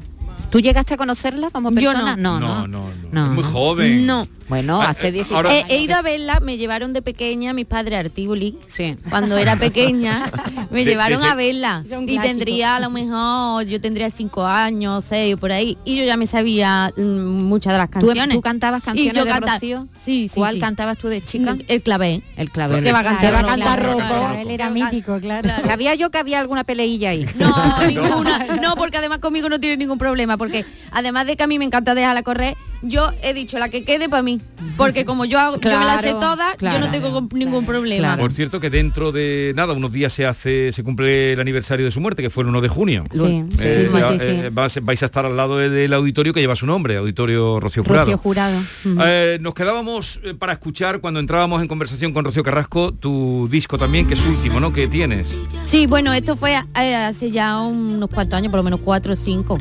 [0.51, 2.15] ¿Tú llegaste a conocerla como Yo persona?
[2.17, 2.39] no.
[2.39, 3.25] no, No, no.
[3.27, 4.05] Es muy joven.
[4.07, 4.27] No.
[4.51, 5.65] Bueno, Ah, hace eh, 16 ahora- años.
[5.71, 8.59] He, he ido a verla, me llevaron de pequeña mis padres a Artíbuli.
[8.67, 8.97] Sí.
[9.09, 10.31] Cuando era pequeña,
[10.71, 11.85] me De- llevaron desde- a verla.
[12.07, 15.79] Y tendría a lo mejor, yo tendría cinco años, seis, por ahí.
[15.85, 18.37] Y yo ya me sabía mm, muchas de las ¿Tú, canciones.
[18.37, 19.89] tú cantabas canciones Y yo de canta- Rocío?
[20.05, 20.61] Sí, sí, ¿Cuál sí.
[20.61, 21.57] cantabas tú de chica?
[21.69, 22.23] El clavé.
[22.37, 22.83] El clavel.
[22.83, 23.21] ¿Qué va a cantar?
[23.27, 23.55] Te va a Rocco?
[23.55, 24.09] cantar Claro, Rocco.
[24.09, 25.49] claro, Él era mítico, claro.
[25.65, 27.25] Sabía yo que había alguna peleilla ahí.
[27.37, 27.55] No,
[27.87, 28.47] ninguna.
[28.61, 30.37] No, porque además conmigo no tiene ningún problema.
[30.37, 33.85] Porque además de que a mí me encanta dejarla correr, yo he dicho la que
[33.85, 34.41] quede para mí.
[34.77, 38.17] Porque como yo, hago- yo me la sé Claro, toda, yo no tengo ningún problema.
[38.17, 41.93] Por cierto que dentro de nada, unos días se hace, se cumple el aniversario de
[41.93, 43.05] su muerte, que fue el 1 de junio.
[43.13, 44.25] Sí, sí, Eh, sí, ya, sí, sí.
[44.27, 47.61] eh, vas- vais a estar al lado de- del auditorio que lleva su nombre, Auditorio
[47.61, 48.05] Rocío Jurado.
[48.07, 48.59] Rocío Jurado.
[49.05, 53.77] Eh, nos quedábamos eh, para escuchar cuando entrábamos en conversación con Rocío Carrasco tu disco
[53.79, 54.73] también, que es último, ¿no?
[54.73, 55.35] Que tienes.
[55.65, 59.17] Sí, bueno, esto fue eh, hace ya unos cuantos años, por lo menos cuatro o
[59.17, 59.59] cinco.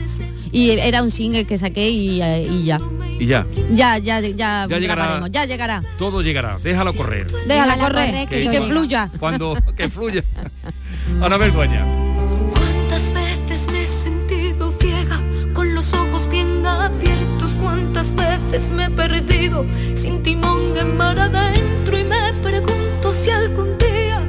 [0.51, 2.79] Y era un single que saqué y, eh, y ya.
[3.19, 5.27] Y ya, Ya, ya, ya, Ya llegará.
[5.29, 5.83] ya llegará.
[5.97, 6.57] todo llegará.
[6.63, 7.27] Déjalo correr.
[7.27, 9.09] Déjala Déjala correr, correr, que y que fluya.
[9.19, 10.23] Cuando que fluya.
[11.21, 11.83] Anabel Dueña.
[12.53, 15.19] ¿Cuántas veces me he sentido ciega
[15.53, 17.55] con los ojos bien abiertos?
[17.61, 21.97] ¿Cuántas veces me he perdido sin timón en mar adentro?
[21.97, 24.21] Y me pregunto si algún día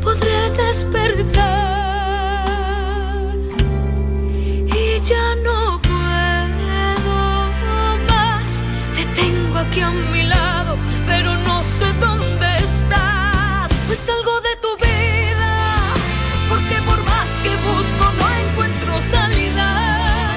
[0.00, 1.58] podré despertar.
[4.74, 5.57] Y ya no
[13.98, 14.16] estás.
[14.16, 15.94] Algo de tu vida,
[16.48, 20.30] porque por más que busco no encuentro salida.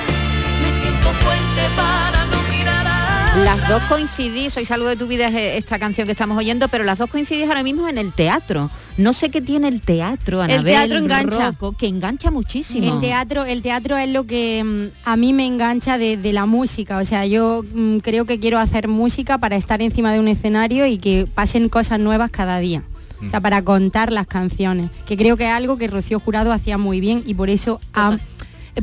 [0.61, 5.27] Me siento fuerte para no mirar a Las dos coincidís, sois algo de tu vida
[5.27, 8.11] es eh, esta canción que estamos oyendo, pero las dos coincidís ahora mismo en el
[8.11, 8.69] teatro.
[8.97, 11.51] No sé qué tiene el teatro, Anabel, teatro engancha.
[11.51, 12.93] Rocco, que engancha muchísimo.
[12.93, 16.45] El teatro, el teatro es lo que mm, a mí me engancha de, de la
[16.45, 16.97] música.
[16.97, 20.85] O sea, yo mm, creo que quiero hacer música para estar encima de un escenario
[20.85, 22.83] y que pasen cosas nuevas cada día.
[23.25, 26.77] O sea, para contar las canciones, que creo que es algo que Rocío Jurado hacía
[26.77, 28.17] muy bien y por eso ha-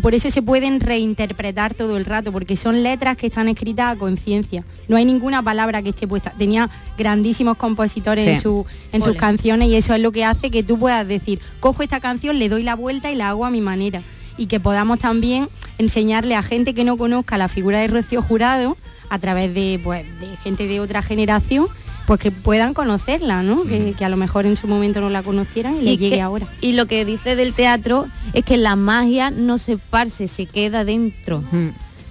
[0.02, 3.96] por eso se pueden reinterpretar todo el rato, porque son letras que están escritas a
[3.98, 4.62] conciencia.
[4.86, 6.30] No hay ninguna palabra que esté puesta.
[6.36, 8.30] Tenía grandísimos compositores Sí.
[8.32, 11.40] en, su, en sus canciones y eso es lo que hace que tú puedas decir,
[11.58, 14.02] cojo esta canción, le doy la vuelta y la hago a mi manera.
[14.36, 15.48] Y que podamos también
[15.78, 18.76] enseñarle a gente que no conozca la figura de Rocío Jurado
[19.08, 21.66] a través de, pues, de gente de otra generación,
[22.08, 23.64] pues que puedan conocerla, ¿no?
[23.64, 26.16] Que, que a lo mejor en su momento no la conocieran y, le Y llegue
[26.16, 26.48] que- ahora.
[26.62, 30.86] Y lo que dice del teatro es que la magia no se esparce, se queda
[30.86, 31.44] dentro.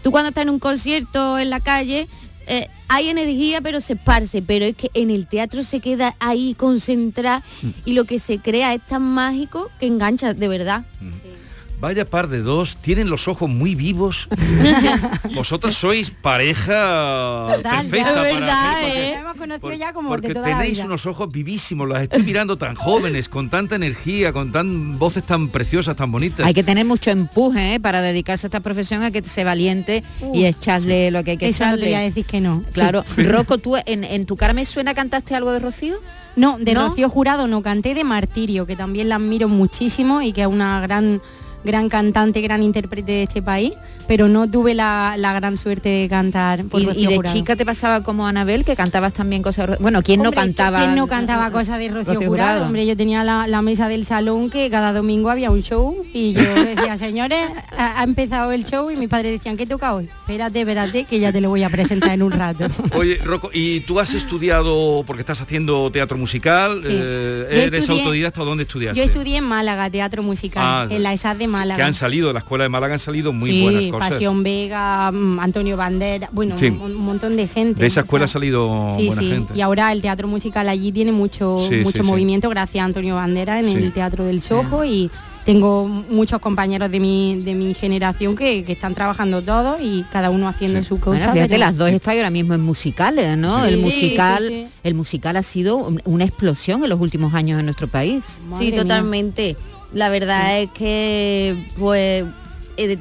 [0.03, 2.07] Tú cuando estás en un concierto en la calle,
[2.45, 6.53] eh, hay energía pero se esparce, pero es que en el teatro se queda ahí
[6.53, 7.41] concentrada
[7.83, 10.85] y lo que se crea es tan mágico que engancha de verdad.
[11.79, 14.27] Vaya par de dos, tienen los ojos muy vivos.
[15.35, 19.13] Vosotras sois pareja Total, perfecta ya, para verdad, hacer, porque- ¿eh?
[19.19, 20.85] Hemos conocido por- ya como porque de toda la tenéis vida.
[20.85, 25.49] unos ojos vivísimos, las estoy mirando tan jóvenes, con tanta energía, con tan voces tan
[25.49, 26.47] preciosas, tan bonitas.
[26.47, 27.79] Hay que tener mucho empuje ¿eh?
[27.79, 31.49] para dedicarse a esta profesión, hay que ser valiente y echarle lo que hay que
[31.49, 31.95] Eso echarle.
[31.95, 32.63] a decir que no.
[32.73, 33.03] Claro.
[33.15, 33.23] Sí.
[33.23, 35.95] Rocco, ¿tú en, en tu cara me suena cantaste algo de Rocío?
[36.35, 36.89] No, de ¿No?
[36.89, 40.79] Rocío Jurado no, canté de Martirio, que también la admiro muchísimo y que es una
[40.81, 41.21] gran
[41.67, 43.73] gran cantante, gran intérprete de este país,
[44.07, 47.35] pero no tuve la, la gran suerte de cantar por Y, Rocío y de Jurado.
[47.35, 49.77] chica te pasaba como Anabel, que cantabas también cosas...
[49.79, 50.79] Bueno, ¿quién no cantaba?
[50.79, 52.65] ¿Quién no cantaba cosas de Rocío, Jurado?
[52.65, 56.33] Hombre, yo tenía la, la mesa del salón que cada domingo había un show y
[56.33, 57.39] yo decía, señores,
[57.77, 60.05] ha, ha empezado el show y mis padres decían, ¿qué toca hoy?
[60.05, 62.67] Espérate, espérate, que ya te lo voy a presentar en un rato.
[62.95, 66.89] Oye, Rocco, ¿y tú has estudiado, porque estás haciendo teatro musical, Sí.
[66.91, 68.97] eh, Yo eres estudié- autodidacta o dónde estudiaste?
[68.97, 71.77] Yo estudié en Málaga, teatro musical, Ah, en la ESAD de Málaga.
[71.77, 73.96] que han salido, de la escuela de Málaga han salido muy sí, buenas cosas.
[73.99, 76.67] Pasión Vega, mm, Antonio Bandera, bueno, Sí.
[76.67, 77.79] un, un montón de gente.
[77.81, 79.29] De esa o escuela ha salido Sí, buena sí.
[79.31, 79.53] gente.
[79.55, 82.11] Y ahora el teatro musical allí tiene mucho, Sí, mucho sí, sí.
[82.11, 83.73] movimiento gracias a Antonio Bandera en Sí.
[83.75, 85.09] el Teatro del Sojo y
[85.45, 90.29] tengo muchos compañeros de mi, de mi generación que, que están trabajando todos y cada
[90.29, 91.19] uno haciendo su cosa.
[91.19, 93.61] Bueno, fíjate, pero- las dos estáis ahora mismo en musicales, ¿no?
[93.61, 93.67] Sí.
[93.69, 94.67] el musical, sí, sí.
[94.83, 98.25] el musical ha sido un- una explosión en los últimos años en nuestro país.
[98.59, 99.55] sí, totalmente.
[99.93, 102.25] La verdad es que pues
[102.75, 102.97] eh,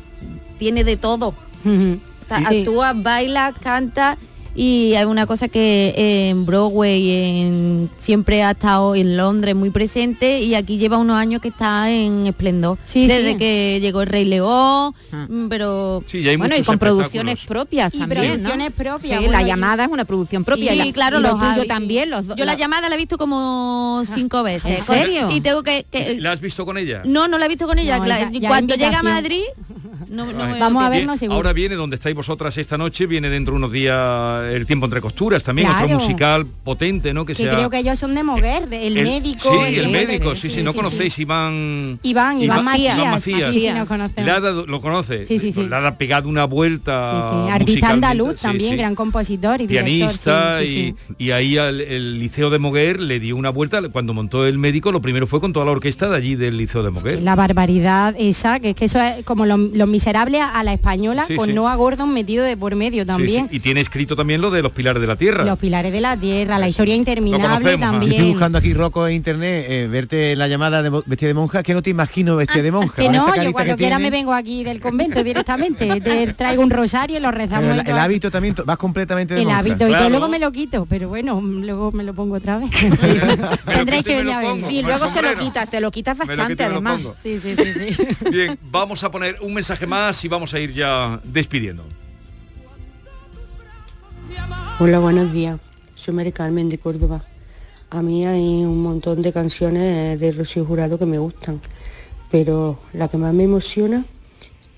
[0.59, 1.29] tiene de todo.
[1.29, 1.35] O
[2.29, 2.61] sea, Sí.
[2.61, 4.19] Actúa, baila, canta
[4.57, 9.71] y hay una cosa que eh, en Broadway en- siempre ha estado en Londres muy
[9.71, 12.79] presente y aquí lleva unos años que está en esplendor.
[12.85, 13.37] Sí, Desde sí.
[13.39, 17.95] que llegó el Rey León, mm, pero Sí, y hay bueno, y con producciones propias
[17.95, 18.75] Y también, producciones ¿no?
[18.77, 20.73] propias, Sí, bueno, la y- llamada es una producción propia.
[20.73, 21.67] Sí, y la- claro, y lo los hay.
[21.69, 22.11] también.
[22.11, 24.79] Los, dos- Yo la llamada la he visto como cinco veces.
[24.79, 25.29] ¿En serio?
[25.31, 25.85] Y tengo que...
[25.91, 27.03] que- ¿La has visto con ella?
[27.05, 27.99] no, no la he visto con ella.
[27.99, 29.03] No, La- ya- ya cuando llega a.
[29.03, 29.43] Madrid...
[30.09, 31.37] No, me- Vamos a vernos seguro.
[31.37, 35.01] Ahora viene donde estáis vosotras esta noche, viene dentro de unos días el tiempo entre
[35.01, 35.85] costuras también, Claro.
[35.87, 37.25] otro musical potente, ¿no?
[37.25, 39.51] Que, que sea creo que ellos son de Moguer, el, médico.
[39.67, 41.99] Sí, el médico, sí, sí, no sí, conocéis, Iván...
[42.03, 42.97] Iván, Iván Macías.
[42.99, 43.55] Iván Macías.
[43.55, 44.25] sí, conocemos.
[44.25, 45.67] Le ha dado- lo conoce, Sí, sí, sí.
[45.69, 51.31] le ha pegado una vuelta Sí, Artista andaluz también, gran compositor y pianista y, y
[51.31, 55.01] ahí al- el Liceo de Moguer le dio una vuelta cuando montó el médico lo
[55.01, 58.61] primero fue con toda la orquesta de allí del Liceo de Moguer La barbaridad esa,
[58.61, 61.55] que es que eso es como los lo miserables a la española con.
[61.55, 63.49] Noah Gordon metido de por medio también.
[63.51, 66.17] y tiene escrito también lo de los pilares de la tierra Los pilares de la
[66.17, 67.57] tierra, la historia interminable ¿ah?
[67.57, 68.29] Estoy también.
[68.29, 71.83] buscando aquí Rocco en internet, eh, verte la llamada de vestida de monja, que no
[71.83, 72.95] te imagino vestida de monja.
[72.95, 74.11] Que no, yo que cuando quiera tiene.
[74.11, 76.01] me vengo aquí del convento directamente.
[76.07, 77.79] Te traigo un rosario y lo rezamos.
[77.79, 79.59] el, el hábito también, vas completamente de el monja.
[79.61, 82.71] hábito y todo, luego me lo quito, pero bueno, luego me lo pongo otra vez.
[83.67, 84.61] Tendréis que venir a ver.
[84.63, 87.01] Sí, luego se lo quitas, se lo lo bastante quito además.
[87.01, 87.15] pongo.
[87.23, 88.31] Sí, sí, sí, sí.
[88.31, 91.85] bien vamos a poner un mensaje más y vamos a ir ya despidiendo
[94.79, 95.59] Hola, buenos días.
[95.95, 97.25] Soy Mari Carmen de Córdoba.
[97.89, 101.63] A mí hay un montón de canciones de Rocío Jurado que me gustan,
[102.31, 104.05] pero la que más me emociona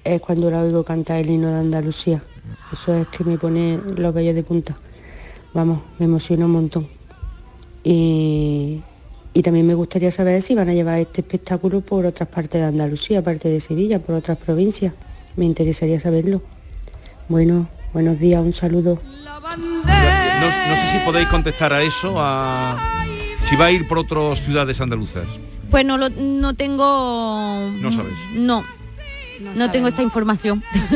[0.04, 2.22] es cuando la oigo cantar el himno de Andalucía.
[2.72, 4.78] Eso es que me pone los vellos de punta.
[5.52, 6.88] Vamos, me emociona un montón.
[7.82, 8.80] Y,
[9.42, 13.18] también me gustaría saber si van a llevar este espectáculo por otras partes de Andalucía,
[13.18, 14.94] aparte de Sevilla, por otras provincias.
[15.34, 16.40] Me interesaría saberlo.
[17.28, 19.00] Bueno, buenos días, un saludo.
[19.56, 23.04] no, no sé si podéis contestar a eso a
[23.48, 25.26] si va a ir por otras ciudades andaluzas
[25.70, 27.70] Pues no, lo, no tengo...
[27.80, 28.64] no sabes No.
[29.54, 30.64] No, tengo esta información.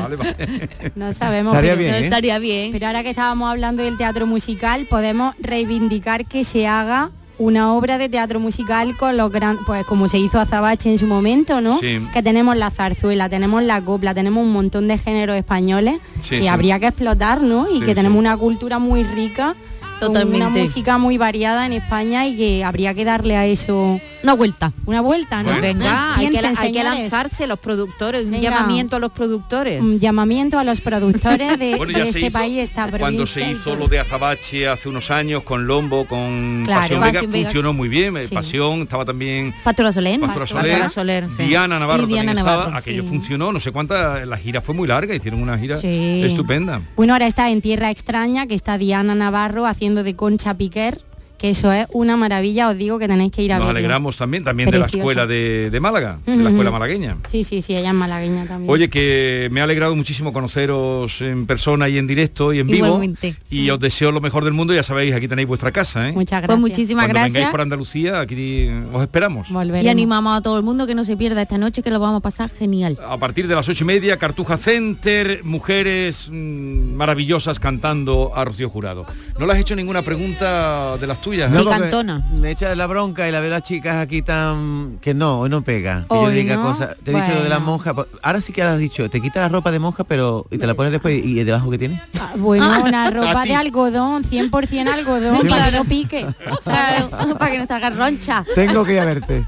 [0.00, 0.68] vale, vale.
[0.96, 1.52] No sabemos.
[1.54, 2.04] Estaría pero- bien, ¿eh?
[2.06, 2.72] Estaría bien.
[2.72, 7.98] Pero ahora que estábamos hablando del teatro musical, podemos reivindicar que se haga una obra
[7.98, 11.78] de teatro musical con los gran, pues como se hizo Azabache en su momento, ¿no?
[11.78, 12.00] Sí.
[12.12, 16.40] Que tenemos la zarzuela, tenemos la copla, tenemos un montón de géneros españoles Sí, que
[16.42, 16.48] sí.
[16.48, 17.68] habría que explotar, ¿no?
[17.72, 19.54] Y que tenemos una cultura muy rica,
[20.00, 20.62] con una Totalmente.
[20.62, 25.00] música muy variada en España y que habría que darle a eso una vuelta, una
[25.00, 25.50] vuelta, ¿no?
[25.50, 29.80] Pues venga, hay que, Piensen, hay que lanzarse los productores, un llamamiento a los productores.
[29.80, 32.98] Un llamamiento a los productores de, Bueno, este hizo país, provincia.
[32.98, 36.80] cuando se hizo lo de Azabache hace unos años con Lombo con Claro.
[36.82, 37.44] Pasión Vega Pasión Vega.
[37.46, 38.34] funcionó muy bien eh, Sí.
[38.34, 40.18] Pasión estaba también Pastora Soler.
[40.20, 41.44] Pastora Pastora Soler, sí.
[41.44, 44.74] Diana Navarro Y Diana también Navarro, estaba aquello funcionó no sé cuánta la gira fue
[44.74, 46.22] muy larga hicieron una gira Sí.
[46.24, 51.02] estupenda Bueno, ahora está en Tierra Extraña, que está Diana Navarro haciendo de Concha Piquer,
[51.38, 53.78] que eso es una maravilla, os digo que tenéis que ir a nos verlo.
[53.78, 57.62] alegramos también también de la escuela de, de Málaga de la escuela malagueña Sí, sí,
[57.62, 58.70] sí, ella es malagueña también.
[58.70, 62.86] Oye, que me ha alegrado muchísimo conoceros en persona y en directo y en vivo.
[62.86, 63.36] Igualmente.
[63.50, 64.74] Y os deseo lo mejor del mundo.
[64.74, 66.08] Ya sabéis, aquí tenéis vuestra casa.
[66.08, 66.12] ¿eh?
[66.12, 67.32] Muchas Pues muchísimas Cuando gracias.
[67.34, 69.48] vengáis por Andalucía, aquí os esperamos.
[69.82, 72.18] Y animamos a todo el mundo que no se pierda esta noche, que lo vamos
[72.18, 72.98] a pasar genial.
[73.06, 78.68] A partir de las ocho y media, Cartuja Center, mujeres mm, maravillosas cantando a Rocío
[78.70, 79.06] Jurado.
[79.38, 81.27] ¿No le has hecho ninguna pregunta de las tuyas?
[81.28, 81.50] Tuyas.
[81.50, 81.64] No, ¿eh?
[81.64, 84.98] porque Me echa la bronca y la veo a las chicas aquí tan...
[85.00, 86.06] Que no, hoy no pega.
[86.08, 86.96] Que yo diga no, cosas.
[87.02, 87.94] Te he dicho lo de la monja.
[88.22, 90.46] Ahora sí que has dicho, te quita la ropa de monja, pero...
[90.50, 92.02] Y te la pones después y, y debajo que tiene.
[92.18, 96.26] Ah, Bueno, una A ropa de algodón, 100% algodón, para que no pique.
[96.64, 98.44] Para que no salga roncha.
[98.54, 99.44] Tengo que ir a verte.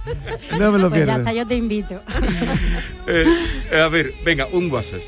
[0.59, 1.19] No me lo Pues ya pierdas.
[1.19, 2.01] está, yo te invito.
[3.07, 3.25] Eh,
[3.73, 5.01] eh, a ver, venga, un WhatsApp.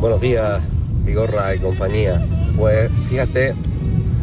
[0.00, 0.62] Buenos días,
[1.04, 2.24] Vigorra y compañía.
[2.56, 3.54] Pues fíjate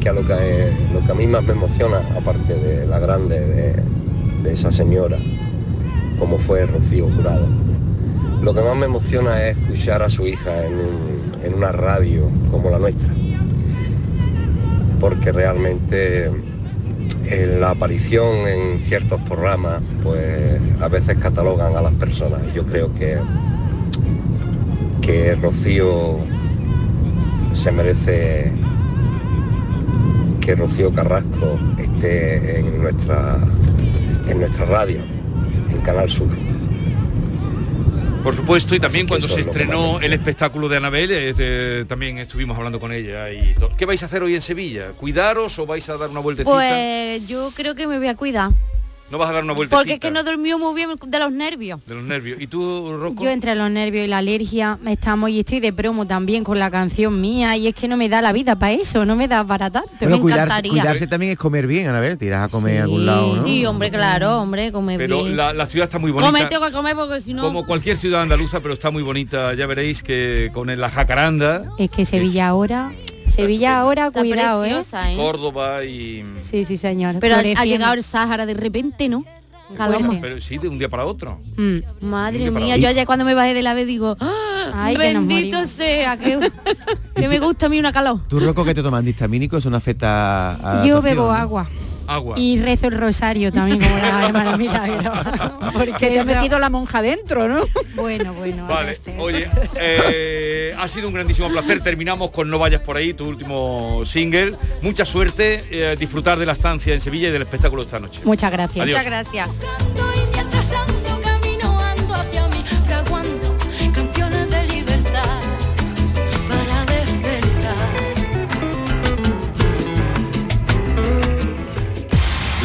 [0.05, 3.83] que lo que, lo que a mí más me emociona, aparte de la grande
[4.43, 5.17] de, esa señora,
[6.19, 7.47] como fue Rocío Jurado,
[8.43, 12.69] lo que más me emociona es escuchar a su hija en, en una radio como
[12.69, 13.09] la nuestra.
[14.99, 16.29] Porque realmente
[17.25, 22.41] en la aparición en ciertos programas, pues a veces catalogan a las personas.
[22.53, 23.17] Yo creo que
[25.01, 26.19] que Rocío
[27.53, 28.51] se merece
[30.45, 33.37] que Rocío Carrasco esté en nuestra
[34.27, 34.99] en nuestra radio,
[35.71, 36.29] en Canal Sur.
[38.23, 42.57] Por supuesto, y también cuando se estrenó el espectáculo de Anabel, eh, eh, también estuvimos
[42.57, 43.31] hablando con ella.
[43.31, 43.55] y.
[43.77, 44.91] ¿Qué vais a hacer hoy en Sevilla?
[44.97, 46.55] ¿Cuidaros o vais a dar una vueltecita?
[46.55, 48.51] Pues yo creo que me voy a cuidar.
[49.11, 51.31] No vas a dar una vueltecita Porque es que no durmió muy bien de los
[51.31, 51.79] nervios.
[51.85, 52.41] de los nervios.
[52.41, 53.23] ¿Y tú, Rocco?
[53.23, 56.71] Yo entre los nervios y la alergia estamos y estoy de promo también con la
[56.71, 59.45] canción mía y es que no me da la vida para eso, no me da
[59.45, 59.91] para tanto.
[59.99, 60.71] Bueno, me cuidarse, encantaría.
[60.71, 62.17] cuidarse también es comer bien, Anabel.
[62.17, 63.43] Te irás a comer a algún lado, ¿no?
[63.43, 65.37] Sí, hombre, claro, hombre, come Pero bien.
[65.37, 66.31] la, la ciudad está muy bonita.
[66.31, 67.43] Come, tengo que comer porque si no...
[67.43, 69.53] Como cualquier ciudad andaluza, pero está muy bonita.
[69.53, 72.91] Ya veréis que con la jacaranda, Es que Sevilla ahora,
[73.35, 75.17] Sevilla ahora, Está cuidado, preciosa, ¿eh?
[75.17, 76.23] Córdoba y...
[76.41, 77.17] Sí, sí, señor.
[77.19, 79.25] Pero ha, llegado el Sáhara de repente, ¿no?
[79.75, 80.03] Calor.
[80.03, 81.39] Bueno, pero sí, de un día para otro.
[81.57, 82.05] Mm.
[82.05, 86.51] Madre mía, yo ayer cuando me bajé del ave digo, ¡Ah, Ay, bendito sea, que,
[87.15, 88.19] que me gusta a mí una calor.
[88.27, 89.57] ¿Tú, Rocco, que te toman antihistamínico?
[89.57, 91.31] ¿Es una feta a Yo bebo no?
[91.31, 91.67] agua.
[92.07, 92.37] Agua.
[92.37, 95.13] Y rezo el rosario también, como la hermana Milagro.
[95.73, 97.63] Porque Se te ha metido la monja dentro, ¿no?
[97.95, 98.67] Bueno, bueno.
[98.67, 101.81] Vale, oye, eh, ha sido un grandísimo placer.
[101.81, 104.55] Terminamos con No vayas por ahí, tu último single.
[104.81, 108.21] Mucha suerte, eh, disfrutar de la estancia en Sevilla y del espectáculo esta noche.
[108.23, 108.83] Muchas gracias.
[108.83, 108.97] Adiós.
[108.97, 110.34] Muchas gracias.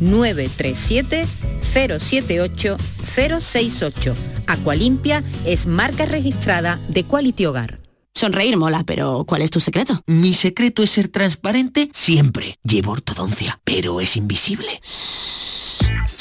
[0.00, 1.26] 937
[1.60, 4.14] 078 068.
[4.46, 7.80] Aqualimpia es marca registrada de Quality Hogar.
[8.14, 10.00] Sonreír mola, pero ¿cuál es tu secreto?
[10.06, 12.58] Mi secreto es ser transparente siempre.
[12.62, 14.80] Llevo ortodoncia, pero es invisible.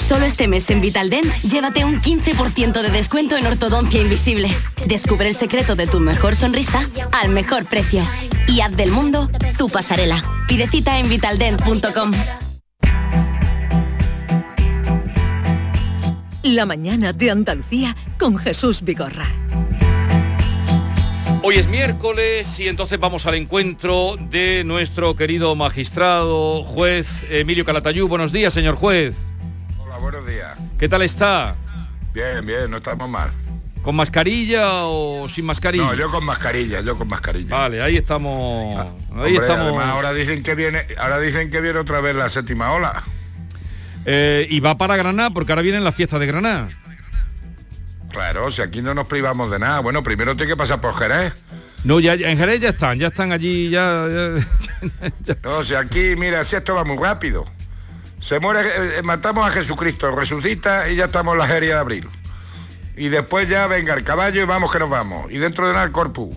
[0.03, 4.49] Solo este mes en Vitaldent, llévate un 15% de descuento en ortodoncia invisible.
[4.85, 8.03] Descubre el secreto de tu mejor sonrisa al mejor precio.
[8.47, 10.23] Y haz del mundo tu pasarela.
[10.47, 12.11] Pide cita en vitaldent.com.
[16.43, 19.27] La mañana de Andalucía con Jesús Vigorra.
[21.41, 28.09] Hoy es miércoles y entonces vamos al encuentro de nuestro querido magistrado, juez Emilio Calatayú.
[28.09, 29.15] Buenos días, señor juez.
[29.79, 30.57] Hola, buenos días.
[30.77, 31.55] ¿Qué tal está?
[32.13, 33.31] Bien, bien, no estamos mal.
[33.81, 35.85] ¿Con mascarilla o sin mascarilla?
[35.85, 37.55] No, yo con mascarilla, yo con mascarilla.
[37.55, 38.81] Vale, ahí estamos.
[38.81, 39.67] Ah, ahí hombre, estamos.
[39.67, 43.01] además, ahora dicen que viene, ahora dicen que viene otra vez la séptima ola.
[44.05, 46.69] Eh, y va para Granada porque ahora viene la fiesta de Granada.
[48.11, 49.79] Claro, si aquí no nos privamos de nada.
[49.79, 51.33] Bueno, primero tiene que pasar por Jerez.
[51.83, 54.05] No, ya, en Jerez ya están, ya están allí, ya.
[55.23, 57.45] ya- No, si aquí, mira, si esto va muy rápido.
[58.19, 61.79] Se muere, eh, eh, matamos a Jesucristo, resucita y ya estamos en la feria de
[61.81, 62.07] abril.
[62.95, 65.31] Y después ya venga el caballo y vamos que nos vamos.
[65.31, 66.29] Y dentro de nada el corpus.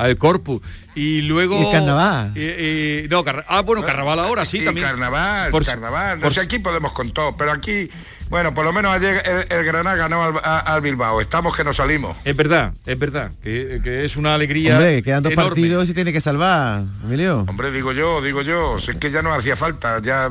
[0.00, 0.60] Al Corpus.
[0.94, 1.60] Y luego.
[1.60, 2.32] Y el carnaval.
[2.36, 2.56] Eh,
[3.04, 4.86] eh, no, carna- ah, bueno, carnaval ahora sí y también.
[4.86, 6.18] carnaval, Por- carnaval.
[6.18, 7.88] No por- sé, aquí podemos con todo, pero aquí,
[8.30, 11.20] bueno, por lo menos ayer el, el Granada ganó al, a- al Bilbao.
[11.20, 12.16] Estamos que nos salimos.
[12.24, 14.74] Es verdad, es verdad, que, que es una alegría.
[14.76, 15.50] Hombre, quedan dos enorme.
[15.50, 17.44] partidos y tiene que salvar, Emilio.
[17.48, 20.30] Hombre, digo yo, digo yo, si es que ya no hacía falta, ya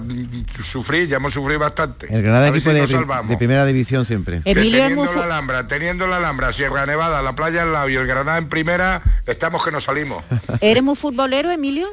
[0.64, 2.08] sufrí, ya hemos sufrido bastante.
[2.14, 2.88] El Granada equipo si de,
[3.28, 4.42] de primera división siempre.
[4.44, 8.08] Que teniendo la Alhambra, teniendo la Alhambra, Sierra Nevada, la playa al lado y el
[8.08, 10.24] Granada en primera, estamos que nos salimos.
[10.62, 11.88] ¿Eres muy futbolero, Emilio?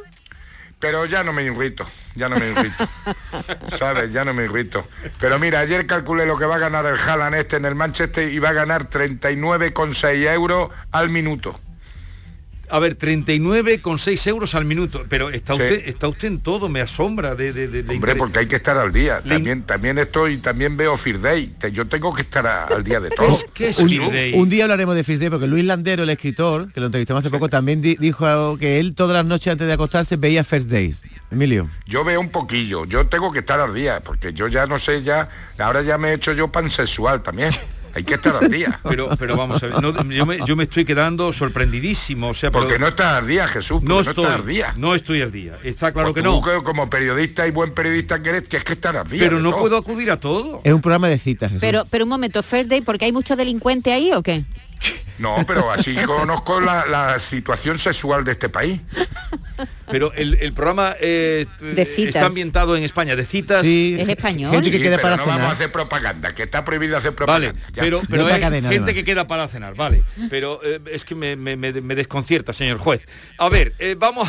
[0.78, 2.86] Pero ya no me irrito, ya no me irrito.
[3.68, 4.12] ¿Sabes?
[4.12, 4.86] Ya no me irrito.
[5.18, 8.30] Pero mira, ayer calculé lo que va a ganar el Haaland este en el Manchester
[8.30, 11.58] y va a ganar 39,6 euros al minuto.
[12.68, 15.04] A ver, 39,6 euros al minuto.
[15.08, 15.62] Pero está Sí.
[15.62, 18.76] usted, está usted en todo, me asombra de, de, de- Hombre, porque hay que estar
[18.76, 19.20] al día.
[19.26, 21.46] También, también estoy, también veo Fear Day.
[21.58, 23.38] Te- Yo tengo que estar a- al día de todo.
[23.78, 27.24] un, un día hablaremos de First Day, porque Luis Landero, el escritor, que lo entrevistamos
[27.24, 30.68] hace poco, también di- dijo que él todas las noches antes de acostarse veía First
[30.68, 31.02] Days.
[31.30, 31.68] Emilio.
[31.86, 35.02] Yo veo un poquillo, yo tengo que estar al día, porque yo ya no sé,
[35.02, 37.50] ya, ahora ya me he hecho yo pansexual también.
[37.96, 38.78] Hay que estar al día.
[38.88, 42.28] Pero, pero vamos a ver, no, yo, me, yo me estoy quedando sorprendidísimo.
[42.28, 44.74] O sea, pero- Porque no estás al día, Jesús, no no, estoy, estás al día.
[44.76, 45.58] no estoy al día.
[45.64, 46.42] Está claro Pues que tú, no.
[46.42, 49.18] que como periodista y buen periodista que eres, tienes que estar al día.
[49.20, 49.60] Pero no todo.
[49.60, 50.60] puedo acudir a todo.
[50.62, 51.60] Es un programa de citas, Jesús.
[51.62, 54.44] Pero, pero un momento, First Day, porque hay muchos delincuentes ahí o qué?
[55.18, 58.80] No, pero así conozco la, la situación sexual de este país.
[59.90, 62.16] Pero el, el programa eh, De citas.
[62.16, 63.62] está ambientado en España, de citas.
[63.62, 64.52] Sí, Es español.
[64.52, 67.12] gente que Sí, queda pero para no vamos a hacer propaganda, que está prohibido hacer
[67.12, 67.72] Vale, propaganda.
[67.74, 67.82] Ya.
[67.82, 68.94] pero, pero es cadena, gente además.
[68.94, 70.02] que queda para cenar, vale.
[70.30, 73.06] Pero eh, es que me, me- me- me desconcierta, señor juez.
[73.38, 74.28] A ver, eh, vamos,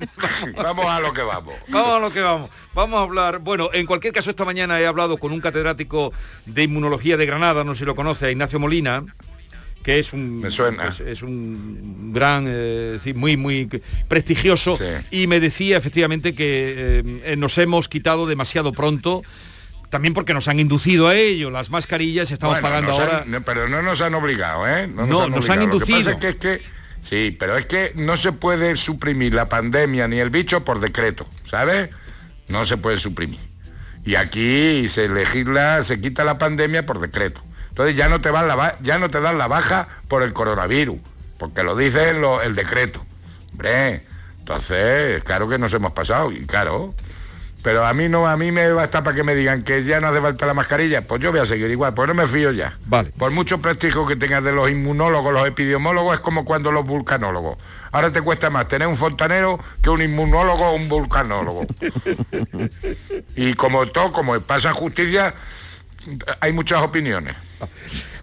[0.56, 1.54] Vamos a lo que vamos.
[1.68, 2.50] vamos a lo que vamos.
[2.74, 3.38] Vamos a hablar.
[3.38, 6.12] Bueno, en cualquier caso, esta mañana he hablado con un catedrático
[6.44, 9.04] de inmunología de Granada, no sé si lo conoce, a Ignacio Molina
[9.86, 10.88] que es un Me suena.
[10.88, 13.68] Es, es un gran eh, muy muy
[14.08, 14.84] prestigioso Sí.
[15.12, 19.22] y me decía efectivamente que eh, nos hemos quitado demasiado pronto
[19.88, 23.42] también porque nos han inducido a ello las mascarillas estamos Bueno, pagando ahora han- no,
[23.42, 24.88] pero no nos han obligado, ¿eh?
[24.88, 25.38] No, nos han obligado.
[25.38, 25.98] Lo que inducido.
[25.98, 26.62] pasa es que, es que
[27.00, 31.28] sí, pero es que no se puede suprimir la pandemia ni el bicho por decreto,
[31.48, 31.90] ¿sabes?
[32.48, 33.38] No se puede suprimir.
[34.04, 37.42] Y aquí se legisla, se quita la pandemia por decreto.
[37.76, 40.96] Entonces ya no te van la ya no te dan la baja por el coronavirus,
[41.38, 43.04] porque lo dice lo- el decreto.
[43.52, 44.02] Hombre,
[44.38, 46.94] entonces, claro que nos hemos pasado, y claro.
[47.62, 50.06] Pero a mí no, a mí me basta para que me digan que ya no
[50.06, 52.78] hace falta la mascarilla, pues yo voy a seguir igual, pues no me fío ya.
[52.86, 53.10] Vale.
[53.18, 57.58] Por mucho prestigio que tengas de los inmunólogos, los epidemiólogos, es como cuando los vulcanólogos.
[57.92, 61.66] Ahora te cuesta más tener un fontanero que un inmunólogo o un vulcanólogo.
[63.36, 65.34] y como todo, como pasa justicia,
[66.40, 67.34] hay muchas opiniones.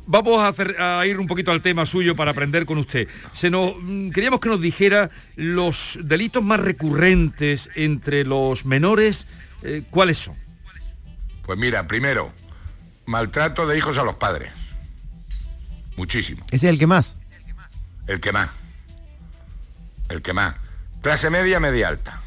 [0.05, 3.07] Vamos a, hacer- a ir un poquito al tema suyo para aprender con usted.
[3.33, 9.27] Se nos, mm, queríamos que nos dijera los delitos más recurrentes entre los menores,
[9.63, 10.35] eh, ¿cuáles son?
[11.45, 12.33] Pues mira, primero,
[13.05, 14.51] maltrato de hijos a los padres.
[15.95, 16.45] Muchísimo.
[16.51, 17.15] Ese es el que más.
[18.07, 18.49] El que más.
[20.09, 20.55] El que más.
[21.01, 22.19] Clase media, media alta.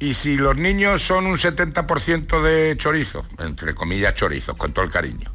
[0.00, 4.90] Y si los niños son un 70% de chorizos, entre comillas chorizos, con todo el
[4.90, 5.30] cariño,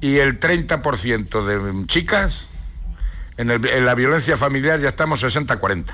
[0.00, 2.46] y el 30% de chicas,
[3.38, 5.86] en, el- en la violencia familiar ya estamos 60-40.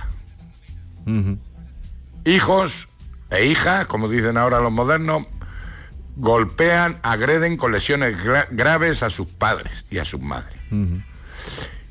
[2.25, 2.89] Hijos
[3.31, 5.27] e hijas, como dicen ahora los modernos,
[6.17, 10.59] golpean, agreden con lesiones gra- graves a sus padres y a sus madres.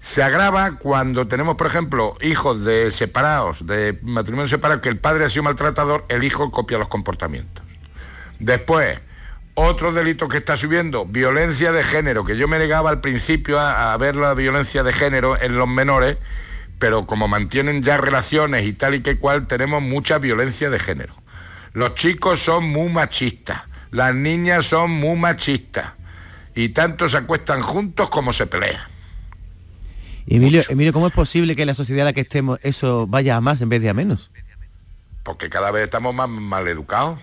[0.08, 5.26] Se agrava cuando tenemos, por ejemplo, hijos de separados, de matrimonios separados, que el padre
[5.26, 7.66] ha sido maltratador, el hijo copia los comportamientos.
[8.40, 9.02] Después,
[9.54, 13.92] otro delito que está subiendo, violencia de género, que yo me negaba al principio a,
[13.92, 16.16] a ver la violencia de género en los menores,
[16.80, 21.16] pero como mantienen ya relaciones y tal y que cual, tenemos mucha violencia de género.
[21.74, 25.96] Los chicos son muy machistas, las niñas son muy machistas,
[26.56, 28.97] y tanto se acuestan juntos como se pelean.
[30.28, 33.38] Emilio, Emilio, ¿cómo es posible que en la sociedad en la que estemos eso vaya
[33.38, 34.30] a más en vez de a menos?
[35.28, 37.20] porque cada vez estamos más mal educados.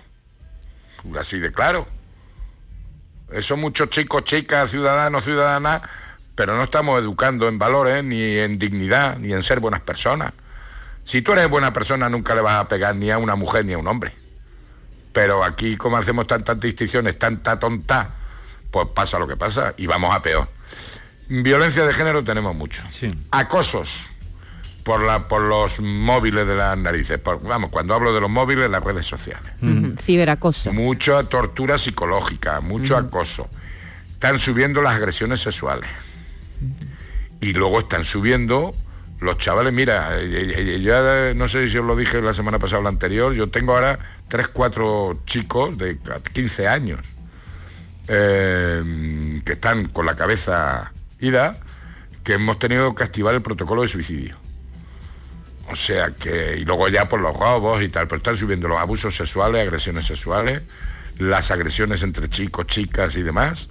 [1.19, 1.87] Así de claro.
[3.31, 5.81] Eso muchos chicos, chicas, ciudadanos, ciudadanas,
[6.35, 10.33] pero no estamos educando en valores, ni en dignidad, ni en ser buenas personas.
[11.03, 13.73] Si tú eres buena persona nunca le vas a pegar ni a una mujer ni
[13.73, 14.13] a un hombre.
[15.11, 18.11] Pero aquí como hacemos tantas distinciones, tanta tonta,
[18.69, 20.47] pues pasa lo que pasa y vamos a peor.
[21.27, 22.83] Violencia de género tenemos mucho.
[23.31, 23.89] Acosos
[24.83, 27.17] por, la, por los móviles de las narices.
[27.17, 29.51] Por- vamos, cuando hablo de los móviles, las redes sociales.
[29.61, 30.71] Ujú, Ciberacoso.
[30.73, 33.49] Mucha tortura psicológica, mucho acoso.
[34.13, 35.89] Están subiendo las agresiones sexuales.
[37.41, 38.75] Y luego están subiendo
[39.19, 42.59] los chavales, mira, eh, eh, eh, ya no sé si os lo dije la semana
[42.59, 43.97] pasada o la anterior, yo tengo ahora
[44.27, 45.97] tres, cuatro chicos de
[46.33, 46.99] 15 años
[48.07, 51.57] eh, que están con la cabeza ida,
[52.23, 54.35] que hemos tenido que activar el protocolo de suicidio.
[55.71, 58.77] O sea que, y luego ya por los robos y tal, pero están subiendo los
[58.77, 60.61] abusos sexuales, agresiones sexuales,
[61.17, 63.67] las agresiones entre chicos, chicas y demás,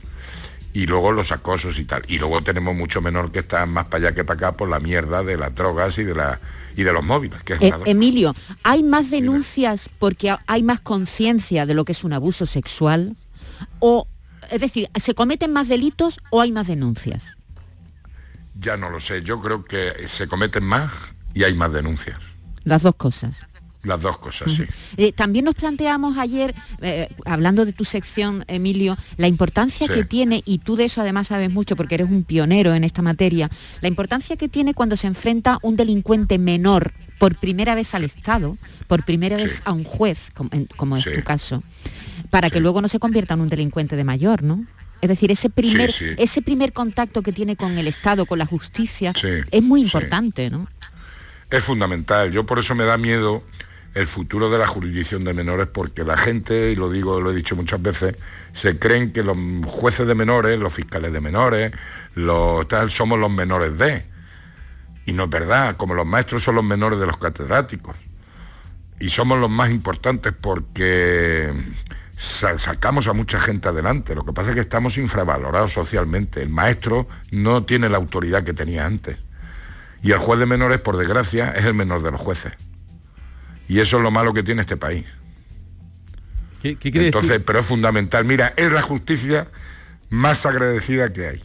[0.72, 2.02] y luego los acosos y tal.
[2.08, 4.80] Y luego tenemos mucho menor que están más para allá que para acá por la
[4.80, 6.40] mierda de las drogas y de la
[6.76, 7.72] y de los móviles, que es Eh.
[7.86, 8.34] Emilio,
[8.64, 13.16] ¿hay más denuncias porque ha- hay más conciencia de lo que es un abuso sexual?
[13.78, 14.08] O,
[14.54, 17.36] es decir, ¿se cometen más delitos o hay más denuncias?
[18.58, 20.90] Ya no lo sé, yo creo que se cometen más
[21.34, 22.18] y hay más denuncias.
[22.64, 23.44] Las dos cosas.
[23.82, 24.64] Las dos cosas, sí.
[24.96, 29.92] Eh, también nos planteamos ayer, eh, hablando de tu sección, Emilio, la importancia Sí.
[29.92, 33.02] que tiene, y tú de eso además sabes mucho porque eres un pionero en esta
[33.02, 33.50] materia,
[33.82, 38.56] la importancia que tiene cuando se enfrenta un delincuente menor por primera vez al Estado,
[38.86, 41.62] por primera vez a un juez, como, en- como es tu caso,
[42.34, 44.66] para que luego no se convierta en un delincuente de mayor, ¿no?
[45.00, 46.14] Es decir, ese primer, Sí, sí.
[46.18, 49.12] ese primer contacto que tiene con el Estado, con la justicia,
[49.52, 50.66] es muy importante, ¿no?
[51.48, 52.32] Es fundamental.
[52.32, 53.44] Yo por eso me da miedo
[53.94, 57.36] el futuro de la jurisdicción de menores, porque la gente, y lo digo, lo he
[57.36, 58.16] dicho muchas veces,
[58.52, 61.70] se creen que los jueces de menores, los fiscales de menores,
[62.16, 64.06] los tal, somos los menores de.
[65.06, 67.94] Y no es verdad, como los maestros son los menores de los catedráticos.
[68.98, 71.52] y somos los más importantes porque
[72.16, 74.14] sacamos a mucha gente adelante.
[74.14, 76.42] Lo que pasa es que estamos infravalorados socialmente.
[76.42, 79.18] El maestro no tiene la autoridad que tenía antes.
[80.02, 82.52] Y el juez de menores, por desgracia, es el menor de los jueces.
[83.68, 85.06] Y eso es lo malo que tiene este país.
[86.62, 87.44] ¿Qué, qué quiere Entonces, decir?
[87.44, 88.24] pero es fundamental.
[88.24, 89.48] Mira, es la justicia
[90.10, 91.44] más agradecida que hay.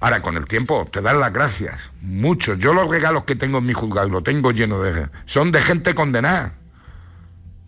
[0.00, 1.90] Ahora, con el tiempo, te dan las gracias.
[2.02, 2.58] Muchos.
[2.58, 5.08] Yo los regalos que tengo en mi juzgado, lo tengo lleno de...
[5.24, 6.54] Son de gente condenada.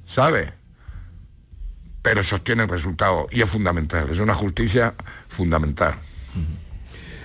[0.05, 0.53] ¿Sabes?
[2.09, 3.27] Pero sostienen resultados.
[3.31, 4.09] Y es fundamental.
[4.11, 4.95] Es una justicia
[5.29, 5.97] fundamental.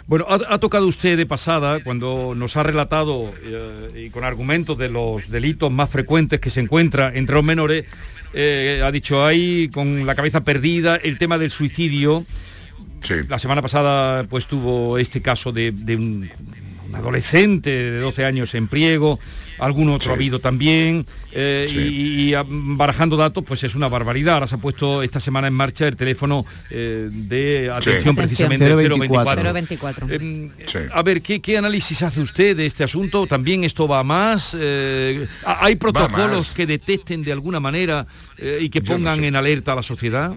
[0.08, 4.78] Bueno, ha, ha tocado usted de pasada cuando nos ha relatado eh, y con argumentos
[4.78, 7.86] de los delitos más frecuentes que se encuentra entre los menores,
[8.34, 12.26] eh, ha dicho ahí con la cabeza perdida el tema del suicidio.
[13.30, 16.30] La semana pasada pues tuvo este caso de, de un,
[16.90, 19.18] un adolescente de 12 años en Priego,
[19.66, 24.36] algún otro ha habido también, eh, y, y, ah, barajando datos pues es una barbaridad.
[24.36, 29.54] Ahora se ha puesto esta semana en marcha el teléfono eh, de atención precisamente 024.
[29.54, 30.08] 024.
[30.10, 30.52] Eh,
[30.92, 33.28] A ver, ¿qué, qué análisis hace usted de este asunto?
[33.28, 34.56] ¿También esto va a más?
[34.60, 36.54] Eh, ¿Hay protocolos más.
[36.54, 38.06] que detecten de alguna manera
[38.38, 39.28] eh, y que no pongan sé.
[39.28, 40.34] en alerta a la sociedad?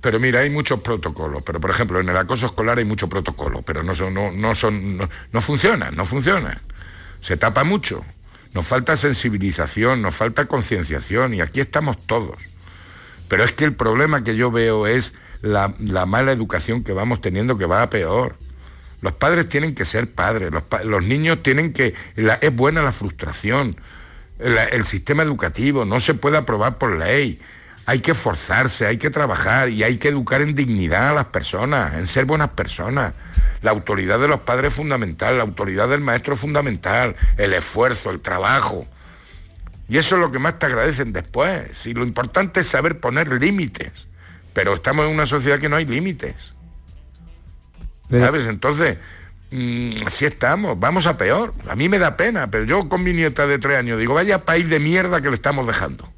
[0.00, 1.42] Pero mira, hay muchos protocolos.
[1.44, 4.54] Pero por ejemplo, en el acoso escolar hay muchos protocolos, pero no son, no, no
[4.54, 6.60] son, no, no funcionan, no funcionan.
[7.20, 8.04] Se tapa mucho.
[8.56, 12.38] Nos falta sensibilización, nos falta concienciación y aquí estamos todos.
[13.28, 17.20] Pero es que el problema que yo veo es la, la mala educación que vamos
[17.20, 18.36] teniendo que va a peor.
[19.02, 21.92] Los padres tienen que ser padres, los, los niños tienen que...
[22.14, 23.76] la- es buena la frustración,
[24.38, 27.38] el sistema educativo no se puede aprobar por ley.
[27.84, 31.92] Hay que esforzarse, hay que trabajar y hay que educar en dignidad a las personas,
[31.94, 33.12] en ser buenas personas.
[33.62, 38.10] La autoridad de los padres es fundamental, la autoridad del maestro es fundamental, el esfuerzo,
[38.10, 38.86] el trabajo.
[39.88, 41.76] Y eso es lo que más te agradecen después.
[41.76, 43.92] Si lo importante es saber poner límites,
[44.52, 46.52] pero estamos en una sociedad que no hay límites.
[48.10, 48.46] ¿Sabes?
[48.46, 48.98] Entonces,
[49.50, 51.54] mm, así estamos, vamos a peor.
[51.68, 54.44] A mí me da pena, pero yo con mi nieta de tres años digo, vaya
[54.44, 56.12] país de mierda que le estamos dejando.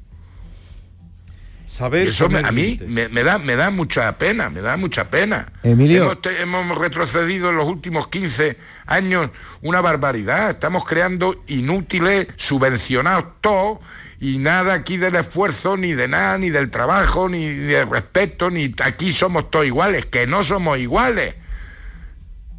[1.79, 4.75] Saber Y eso me- a mí me, me da, me da mucha pena, me da
[4.75, 5.47] mucha pena.
[5.63, 6.03] Emilio.
[6.03, 9.29] Hemos, te- hemos retrocedido en los últimos 15 años
[9.61, 10.49] una barbaridad.
[10.49, 13.79] Estamos creando inútiles, subvencionados todos
[14.19, 18.75] y nada aquí del esfuerzo, ni de nada, ni del trabajo, ni del respeto, ni
[18.83, 21.35] aquí somos todos iguales, que no somos iguales.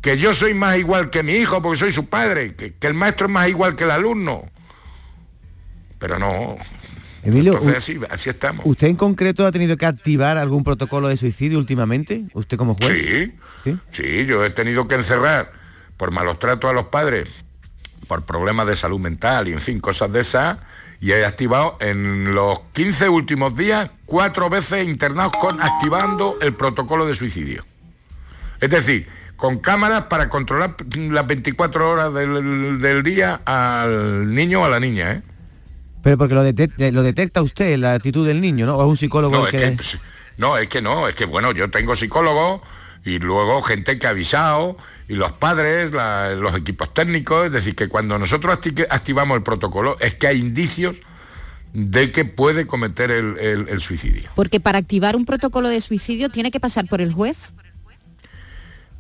[0.00, 2.94] Que yo soy más igual que mi hijo porque soy su padre, que, que el
[2.94, 4.50] maestro es más igual que el alumno.
[5.98, 6.56] Pero no.
[7.22, 8.64] Emilio, Entonces así estamos.
[8.64, 12.24] ¿usted en concreto ha tenido que activar algún protocolo de suicidio últimamente?
[12.32, 12.90] ¿Usted como juez?
[12.92, 13.78] Sí, ¿Sí?
[13.90, 15.52] sí, yo he tenido que encerrar
[15.96, 17.28] por malos tratos a los padres,
[18.08, 20.58] por problemas de salud mental y en fin, cosas de esas,
[21.00, 27.06] y he activado en los 15 últimos días cuatro veces internados con activando el protocolo
[27.06, 27.64] de suicidio.
[28.60, 34.64] Es decir, con cámaras para controlar las 24 horas del, del día al niño o
[34.64, 35.22] a la niña, ¿eh?
[36.02, 38.76] Pero porque lo, detec- lo detecta usted, la actitud del niño, ¿no?
[38.76, 39.76] ¿O es un psicólogo No, el es que...
[39.76, 39.98] que,
[40.38, 42.62] no, es que no, es que bueno, yo tengo psicólogo
[43.04, 44.76] y luego gente que ha avisado
[45.08, 49.42] y los padres, la- los equipos técnicos, es decir, que cuando nosotros acti- activamos el
[49.42, 50.96] protocolo es que hay indicios
[51.72, 54.30] de que puede cometer el, el- el suicidio.
[54.34, 57.52] Porque para activar un protocolo de suicidio tiene que pasar por el juez.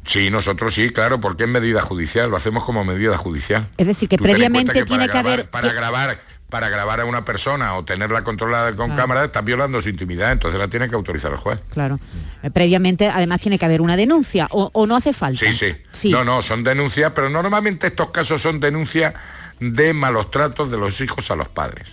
[0.04, 3.68] Sí, nosotros sí, claro, porque es medida judicial, lo hacemos como medida judicial.
[3.76, 5.50] Es decir, que Tú previamente tiene que haber...
[5.50, 6.20] para grabar
[6.50, 9.00] para grabar a una persona o tenerla controlada con Claro.
[9.02, 11.60] cámara estás violando su intimidad, entonces la tiene que autorizar el juez.
[11.72, 11.98] Claro.
[12.42, 15.38] Eh, Previamente, además, tiene que haber una denuncia o, o no hace falta.
[15.52, 19.14] Sí, sí, No, no, son denuncias, pero normalmente estos casos son denuncias
[19.60, 21.88] de malos tratos de los hijos a los padres.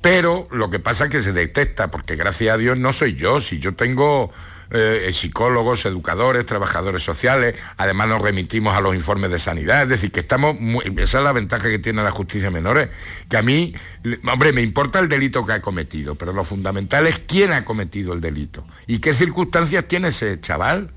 [0.00, 3.40] Pero lo que pasa es que se detecta, porque gracias a Dios no soy yo,
[3.40, 4.30] si yo tengo
[4.70, 10.10] eh, psicólogos, educadores, trabajadores sociales, además nos remitimos a los informes de sanidad, es decir,
[10.12, 12.88] que estamos, muy- esa es la ventaja que tiene la justicia menores,
[13.28, 13.74] que a mí,
[14.30, 18.12] hombre, me importa el delito que ha cometido, pero lo fundamental es quién ha cometido
[18.12, 18.66] el delito.
[18.86, 20.90] Y qué circunstancias tiene ese chaval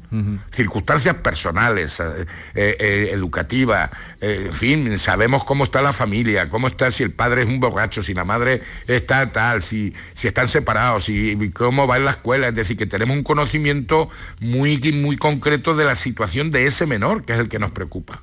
[0.51, 3.89] circunstancias personales, eh, eh, educativas,
[4.21, 7.59] eh, en fin, sabemos cómo está la familia, cómo está si el padre es un
[7.59, 12.11] borracho, si la madre está tal, si, si están separados, si cómo va en la
[12.11, 16.85] escuela, es decir, que tenemos un conocimiento muy, muy concreto de la situación de ese
[16.85, 18.21] menor, que es el que nos preocupa.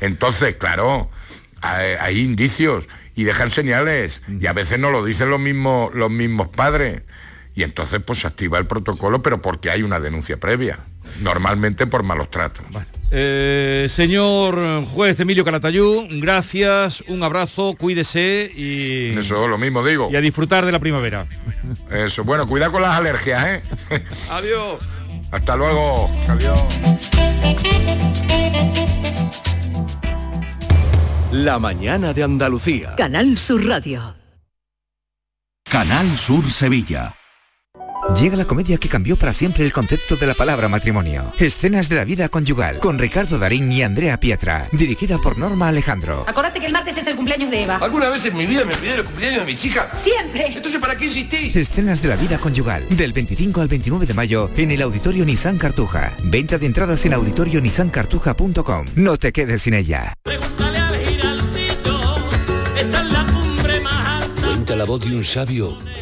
[0.00, 1.10] Entonces, claro,
[1.60, 6.10] hay, hay indicios y dejan señales y a veces no lo dicen los mismos, los
[6.10, 7.02] mismos padres.
[7.54, 10.78] Y entonces pues se activa el protocolo, pero porque hay una denuncia previa.
[11.20, 12.64] Normalmente por malos tratos.
[13.10, 19.18] Eh, señor juez Emilio Calatayú, gracias, un abrazo, cuídese y...
[19.18, 20.08] Eso, lo mismo digo.
[20.10, 21.26] Y a disfrutar de la primavera.
[21.90, 23.62] Eso, bueno, cuidado con las alergias, ¿eh?
[24.30, 24.82] Adiós.
[25.30, 26.10] Hasta luego.
[26.28, 26.58] Adiós.
[31.32, 32.94] La mañana de Andalucía.
[32.96, 34.14] Canal Sur Radio.
[35.64, 37.14] Canal Sur Sevilla.
[38.18, 41.32] Llega la comedia que cambió para siempre el concepto de la palabra matrimonio.
[41.38, 46.24] Escenas de la vida conyugal, con Ricardo Darín y Andrea Pietra, dirigida por Norma Alejandro.
[46.28, 47.76] Acordate que el martes es el cumpleaños de Eva.
[47.76, 49.98] ¿Alguna vez en mi vida me olvidé el cumpleaños de mis hijas?
[50.00, 50.46] Siempre.
[50.54, 51.56] Entonces, ¿para qué insistís?
[51.56, 55.58] Escenas de la vida conyugal, del 25 al 29 de mayo en el Auditorio Nissan
[55.58, 56.14] Cartuja.
[56.22, 58.86] Venta de entradas en auditorionissancartuja.com.
[58.94, 60.14] No te quedes sin ella.
[64.44, 65.78] Cuenta la voz de un sabio